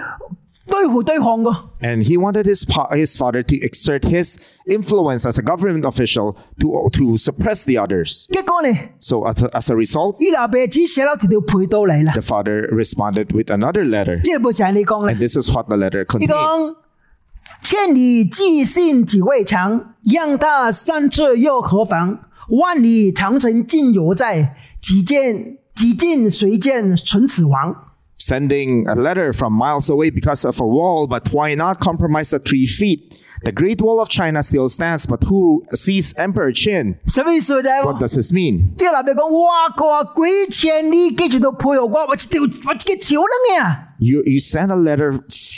[0.67, 1.51] 对付对抗个？
[1.81, 4.37] And he wanted his, pa- his father to exert his
[4.67, 8.27] influence as a government official to, to suppress the others.
[8.31, 12.13] 结果呢， So as a, as a result, 呢老爸只写咗一条配到嚟啦。
[12.13, 14.21] the father responded with another letter.
[14.23, 16.35] 即系冇就系你讲啦 And。this is what the letter 你 contained.
[16.35, 16.75] 讲
[17.63, 22.19] 千里寄信几未长，让他三尺又何妨？
[22.51, 27.75] 万里长城尽犹在，几见几尽谁见唇齿亡？
[28.23, 32.41] Sending a letter from miles away because of a wall, but why not compromise the
[32.41, 33.15] three feet?
[33.45, 36.97] The Great Wall of China still stands, but who sees Emperor Qin?
[37.07, 37.85] 什么意思啫？
[37.85, 38.75] What does this mean?
[38.77, 43.79] 啲老爸讲：哇，佢话几千里记住到配合我，我一条我一个桥撚嘅。
[44.01, 45.13] You, you send a letter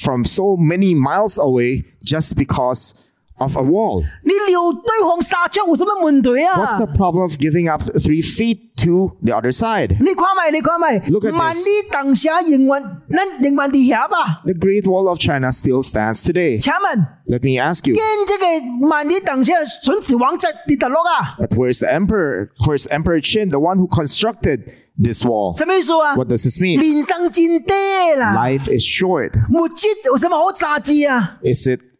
[0.04, 2.92] from so many miles away just because
[3.38, 4.02] of a wall.
[4.22, 9.96] 你撩对方杀出有什么问题 What's 啊 the？problem of giving up three feet to the other side?
[9.98, 14.42] 你看咪，你看咪 Look at，this 万里当下仍运，咱仍运地下吧？
[14.44, 16.60] The Great Wall of China still stands today.
[16.60, 21.36] 请问， Let me ask you, 见这个万里当下唇齿王在跌得落啊？
[21.38, 22.50] but where's the emperor?
[22.66, 24.70] Where's Emperor Qin, the one who constructed
[25.02, 25.56] this wall?
[25.56, 26.14] 什么意思啊？
[26.14, 26.78] What does this mean?
[26.78, 29.30] 人生真短啦， Life is short.
[29.50, 31.38] 物质有什么好杂志啊？
[31.42, 31.93] Is it uh,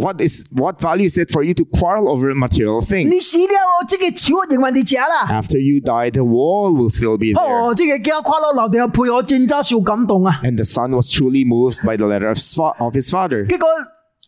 [0.00, 3.08] what is what value is it for you to quarrel over material things?
[3.08, 5.26] 你死了哦，这个桥仍运地假啦。
[5.28, 7.40] After you die, the wall will still be there.
[7.70, 10.40] 哦，这个惊跨落楼地陪我战争受感动啊！
[10.42, 13.46] And the son was truly moved by the letter of his, fa- of his father.
[13.46, 13.68] 结果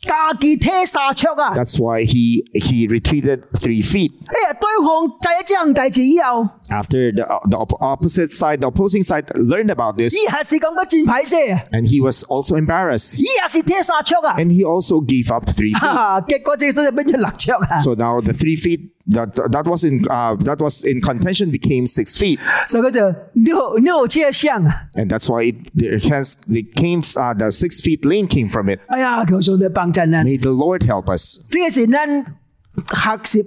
[0.02, 1.54] 家己踢沙桌啊！
[1.56, 4.12] That's why he he retreated three feet.
[4.26, 11.36] 哎呀，对方就一这样大事以后， After the the op- opposite side, the opposing side learned about this, 以下是咁嘅战牌些，
[11.72, 13.16] and he was also embarrassed.
[13.18, 14.36] 以下是踢沙桌啊！
[14.38, 15.80] And he also gave up three feet.
[15.80, 17.78] 哈，结果这个真系变咗六桌啊！
[17.80, 21.86] So now the three feet that that was in uh, that was in contention became
[21.86, 24.88] six feet, 所以佢就六六车厢啊！
[24.94, 28.68] and that's why it, there hence they came uh, the six feet lane came from
[28.68, 28.80] it.
[28.88, 30.24] 哎呀，求上帝帮衬啊！
[30.24, 31.38] May the Lord help us.
[31.50, 32.24] 这个是咱
[32.76, 33.46] 学习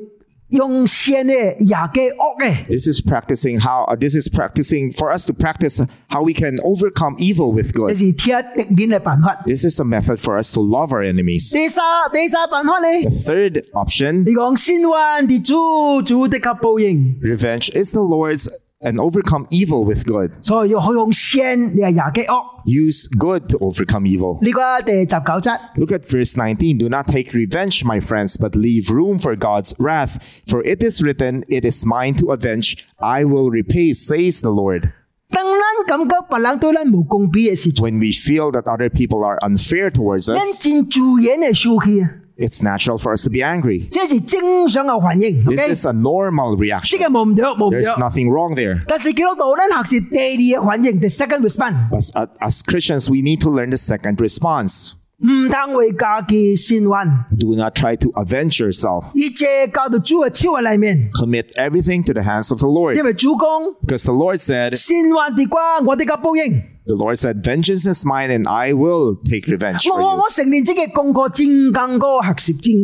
[0.53, 2.65] 用线嘅廿嘅恶嘅。
[2.67, 6.57] This is practicing how uh, this is practicing for us to practice how we can
[6.61, 7.95] overcome evil with 呢 good.
[7.95, 9.43] 是贴敌人嘅办法。
[9.45, 11.51] This is a method for us to love our enemies.
[11.51, 18.47] 第三第三办法咧 The，third option, 你讲先还啲主主的及报应， revenge is the Lord's
[18.83, 20.31] and overcome evil with good.
[20.41, 22.43] 所以要用线嚟廿嘅恶。
[22.65, 24.41] Use good to overcome evil.
[24.43, 26.77] 呢个第十九节， Look at verse 19.
[26.77, 30.17] Do not take revenge, my friends, but leave room for God's wrath.
[30.47, 32.77] For it is written, It is mine to avenge.
[32.97, 34.91] I will repay, says the Lord.
[35.31, 42.11] 当咱感觉别人对咱无公平嘅时候， When we feel that other people are unfair towards 咱 us, 真自然嘅生气啊！
[42.37, 43.89] it's natural for us to be angry.
[43.91, 45.43] 这是正常嘅反应。
[45.45, 46.99] This OK， is a normal 呢 reaction.
[46.99, 48.03] 个冇唔对，冇唔 There's 对。
[48.03, 48.83] nothing wrong there.
[48.87, 50.17] 但是基督徒咱学是第
[50.55, 51.89] 二嘅反应，the second response。
[51.89, 54.93] But as, as Christians, we need to learn the second response.
[55.21, 59.07] 唔通为家己伸冤， Do not try to avenge yourself.
[59.15, 61.09] 一切交到主嘅手嘅里面。
[61.11, 62.95] Commit everything to the hands of the Lord.
[62.95, 66.61] 因为主讲 Because the Lord said, 伸冤的瓜，我哋嘅报应。
[66.86, 70.04] the Lord said, Vengeance is mine and I will take revenge for you.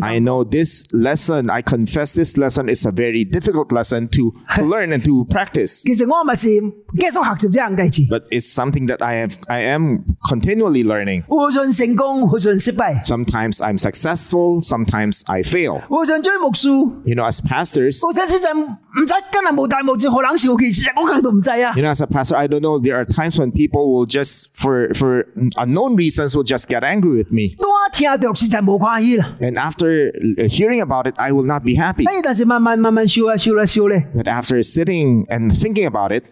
[0.02, 4.62] I know this lesson, I confess this lesson is a very difficult lesson to, to
[4.72, 5.84] learn and to practice.
[8.08, 11.24] But it's something that I have I am continually learning.
[13.04, 15.82] Sometimes I'm successful, sometimes I fail.
[17.04, 18.00] You know, as pastors,
[18.89, 22.79] 唔使今日无大无小，可能小其实我根本都唔制啊 you。know, as a pastor, I don't know.
[22.79, 25.25] There are times when people will just, for for
[25.57, 27.55] unknown reasons, will just get angry with me.
[27.57, 29.35] 多听到实在冇关系啦。
[29.39, 32.07] And after uh, hearing about it, I will not be happy.
[32.07, 36.25] 哎，但是慢慢慢慢笑啊笑啦笑咧， But after sitting and thinking about it,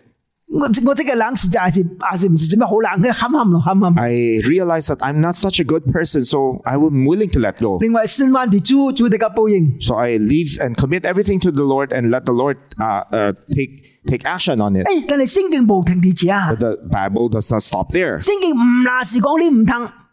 [0.48, 4.00] 我我这个人实在系是系是唔是做咩好冷嘅，冚冚咯冚冚。
[4.00, 4.12] I
[4.48, 7.80] realized that I'm not such a good person, so I am willing to let go.
[7.80, 9.78] 另外，伸冤的主，主哋嘅报应。
[9.80, 13.34] So I leave and commit everything to the Lord and let the Lord uh, uh,
[13.50, 14.86] take take action on it.
[14.86, 18.20] 诶，但系圣经冇停止啊 But！the Bible does not stop there.
[18.22, 20.07] 圣经唔嗱是讲你唔通伸冤好上帝啊！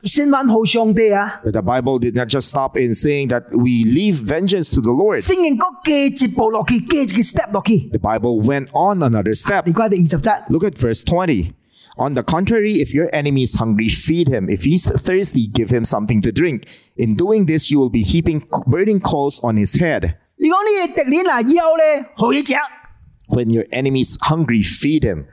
[1.44, 5.24] The Bible did not just stop in saying that we leave vengeance to the Lord.
[7.92, 9.66] The Bible went on another step.
[10.50, 11.54] Look at verse 20.
[11.98, 14.50] On the contrary, if your enemy is hungry, feed him.
[14.50, 16.68] If he's thirsty, give him something to drink.
[16.98, 20.18] In doing this, you will be heaping burning coals on his head.
[23.30, 25.26] When your enemy is hungry, feed him.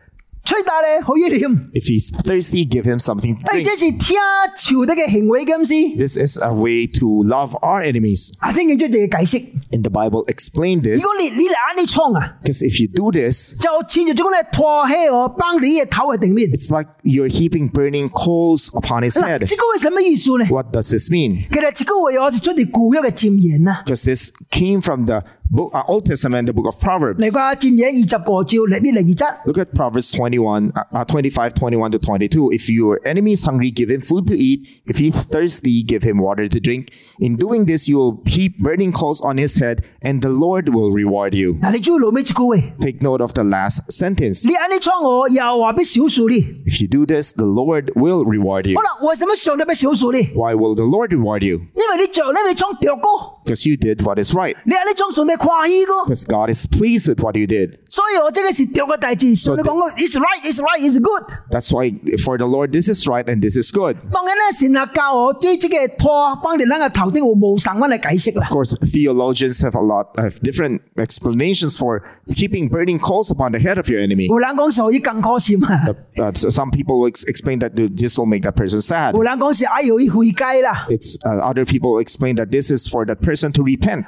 [0.44, 1.42] 吹打咧好一念。
[1.74, 3.64] If he's thirsty, give him something to 诶， drink.
[3.66, 4.16] 这是听
[4.56, 5.98] 朝的嘅行为咁先。
[5.98, 8.32] This is a way to love our enemies.
[8.40, 9.44] 啊，圣经将这个解释。
[9.72, 16.50] And the Bible explained 如 this 果你你嚟按你创啊， because if you do this, 就似住种咧拖起我帮你嘅头嘅顶面。
[16.52, 19.40] it's like you're heaping burning coals upon his 嗱， head.
[19.46, 20.46] 这个系什么意思呢？
[20.50, 21.44] What does this mean?
[21.52, 23.84] 其实这个话我是出自古约嘅箴言啊。
[23.86, 27.20] Because this came from the book, uh, Old Testament, the book of Proverbs.
[27.20, 29.26] 嚟个箴言二十个照嚟边零二则。
[29.46, 32.52] Look at Proverbs 21, uh, uh, 25, 21 to 22.
[32.52, 34.68] If your enemy is hungry, give him food to eat.
[34.86, 36.92] If he's thirsty, give him water to drink.
[37.20, 40.92] In doing this, you will heap burning coals on his head, and the Lord will
[40.92, 41.56] reward you.
[41.62, 44.48] 嗱，你注意老尾一句话， Take note of the last sentence.
[44.48, 46.36] 你按你创我，又话俾少数你。
[46.66, 48.78] If you do this, the Lord will reward you.
[48.78, 50.20] 好啦，为什么上帝俾少数你？
[50.36, 51.60] Why will the Lord reward you?
[51.76, 53.08] 因为你着你咪创掉歌，
[53.46, 54.56] Because you did what is right.
[54.66, 55.93] 你按你创上帝 誇伊個。
[56.07, 57.79] Because God is pleased with what you did.
[57.89, 61.25] 所以我即個是對嘅代志，所以你講我 is right, is right, is good.
[61.51, 61.91] That's why
[62.23, 63.97] for the Lord this is right and this is good.
[64.13, 68.49] 當然咧，神學教我對即個拖幫你諗嘅頭頂會無神咁嚟解釋啦。
[68.49, 72.03] Of course, theologians have a lot of different explanations for
[72.35, 74.29] keeping burning coals upon the head of your enemy.
[76.33, 79.15] some people explain that this will make that person sad.
[79.15, 79.19] Uh,
[81.43, 84.07] other people explain that this is for that person to repent.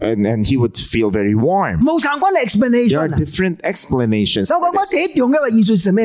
[0.00, 1.84] And, and he would feel very warm.
[2.88, 4.48] There are different explanations.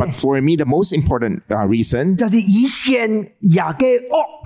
[0.01, 2.17] But for me, the most important uh, reason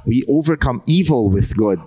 [0.05, 1.79] we overcome evil with good.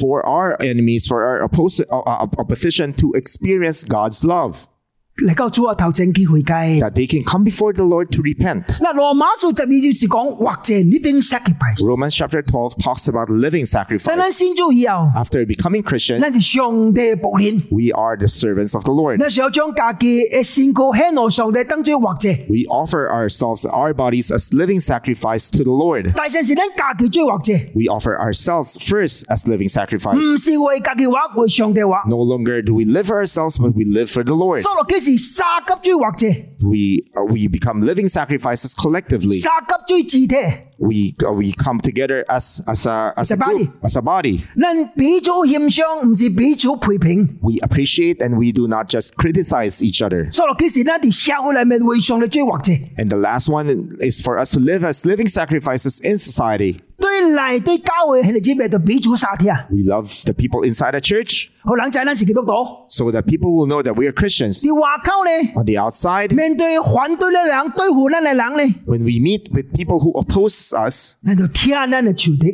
[0.00, 1.48] For our enemies, for our uh,
[1.98, 4.66] uh, opposition to experience God's love.
[5.17, 6.77] 嚟到主啊头正机会计。
[6.79, 8.65] that they can come before the Lord to repent.
[8.79, 11.79] 嗱，罗马书十二节是讲或者 living sacrifice。
[11.83, 14.31] Romans chapter 12 talks about living 在咱 sacrifice.
[14.31, 19.17] 先做以后， After becoming Christians, 咱是上帝嘅仆人， we are the servants of the Lord.
[19.17, 26.13] 咱是要将家己嘅先过献落上帝当做或者， We offer ourselves, our bodies, as living sacrifice to the Lord.
[26.13, 30.13] 大阵时咱家己做或者， We offer ourselves first as living sacrifice.
[30.15, 32.03] 唔是为家己话，为上帝话。
[32.07, 34.61] No longer do we live for ourselves, but we live for the Lord.
[35.01, 36.27] 所以几时三级做或者，
[36.59, 39.41] We uh, we become living sacrifices collectively.
[39.41, 40.35] 三级做肢体，
[40.81, 43.71] We uh, we come together as as a as As a a group, body.
[43.81, 44.41] as a body.
[44.61, 47.27] 咱彼此献上，唔是彼此批评。
[47.41, 50.31] We appreciate and we do not just criticize each other.
[50.31, 56.81] 所以几时咱喺社会里面为上帝做或者， And the last one is for us to live as living sacrifices in society.
[56.99, 59.47] 对嚟对教会系姊妹就彼此杀听。
[59.69, 62.51] We love the people inside the church 好冷仔，咱是基督徒。
[62.89, 64.61] so that people will know that we are Christians.
[64.61, 65.61] 是话口呢？
[65.61, 71.16] On the outside, 面对反对嘅人、对付咱嘅人呢， when we meet with people who oppose us,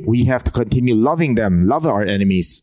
[0.07, 2.62] we have to continue loving them, love our enemies.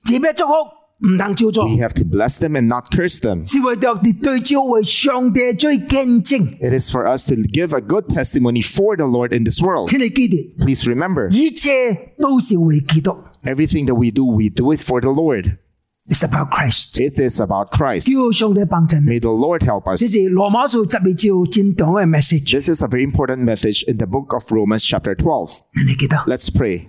[1.66, 3.44] We have to bless them and not curse them.
[6.62, 9.90] It is for us to give a good testimony for the Lord in this world.
[10.62, 11.28] Please remember
[13.44, 15.58] everything that we do, we do it for the Lord.
[16.08, 17.00] It's about Christ.
[17.00, 18.08] It is about Christ.
[19.06, 20.00] May the Lord help us.
[22.54, 25.62] This is a very important message in the book of Romans, chapter 12.
[26.28, 26.86] Let's pray.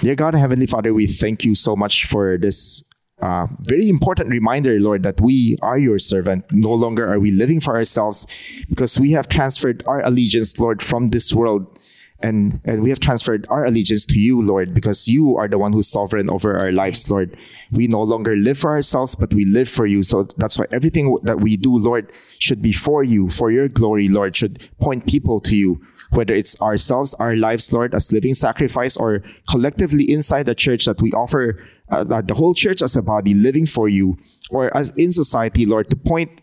[0.00, 2.82] Dear God, Heavenly Father, we thank you so much for this
[3.22, 6.44] uh, very important reminder, Lord, that we are your servant.
[6.52, 8.26] No longer are we living for ourselves
[8.68, 11.78] because we have transferred our allegiance, Lord, from this world
[12.20, 15.72] and, and we have transferred our allegiance to you, Lord, because you are the one
[15.72, 17.36] who's sovereign over our lives, Lord.
[17.70, 20.02] We no longer live for ourselves, but we live for you.
[20.02, 24.08] So that's why everything that we do, Lord, should be for you, for your glory,
[24.08, 28.96] Lord, should point people to you whether it's ourselves, our lives, Lord, as living sacrifice,
[28.96, 33.34] or collectively inside the church that we offer uh, the whole church as a body
[33.34, 34.18] living for you,
[34.50, 36.40] or as in society, Lord, to point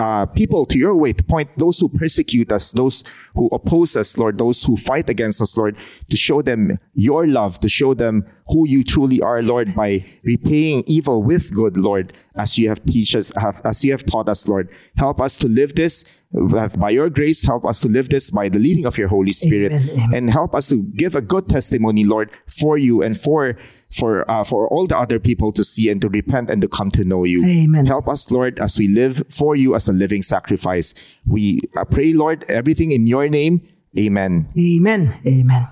[0.00, 4.16] uh, people to your way, to point those who persecute us, those who oppose us,
[4.16, 5.76] Lord, those who fight against us, Lord,
[6.10, 10.84] to show them your love, to show them who you truly are, Lord, by repaying
[10.86, 14.48] evil with good, Lord, as you have teach us, have, as you have taught us,
[14.48, 14.68] Lord.
[14.96, 17.44] Help us to live this by your grace.
[17.44, 20.14] Help us to live this by the leading of your Holy Spirit, Amen, amen.
[20.14, 23.56] and help us to give a good testimony, Lord, for you and for
[23.90, 26.90] for uh, for all the other people to see and to repent and to come
[26.92, 27.44] to know you.
[27.44, 27.86] Amen.
[27.86, 30.94] Help us, Lord, as we live for you as a living sacrifice.
[31.26, 33.68] We uh, pray, Lord, everything in your name.
[33.98, 34.48] Amen.
[34.58, 35.68] Amen，Amen。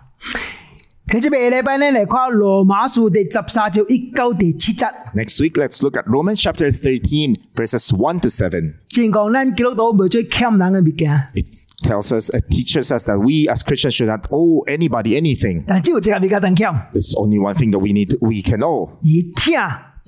[1.10, 8.74] 佢这边礼拜咧嚟看罗马书第十三章一到第七节， Next week, let's look at Romans chapter 13, verses 1 to 7.
[8.89, 11.46] 正讲咱基督徒唔最欠人嘅物件， It
[11.84, 15.64] tells us, it teaches us that we as Christians should not owe anybody anything.
[15.68, 18.89] 但只有一个物件当欠， There's only one thing that we need, we can owe.
[18.89, 19.60] 而听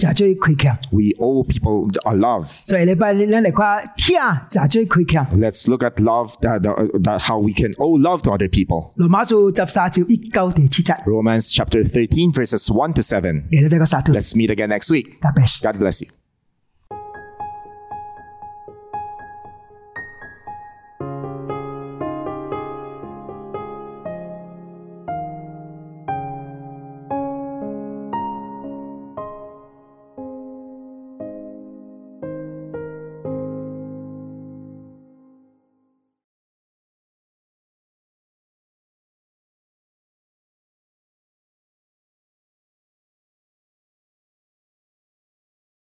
[0.01, 0.71] 就最亏欠。
[0.91, 2.45] We owe people a love.
[2.47, 4.15] 所以礼拜咱嚟看听
[4.49, 5.23] 就最亏欠。
[5.39, 8.91] Let's look at love, that, that how we can owe love to other people.
[8.95, 13.43] 罗马书十三章一到第七节， Romans chapter 13, verses 1 to 7.
[13.51, 15.19] 你哋俾个杀图， Let's meet again next week.
[15.21, 15.61] God bless。
[15.63, 16.09] God bless you.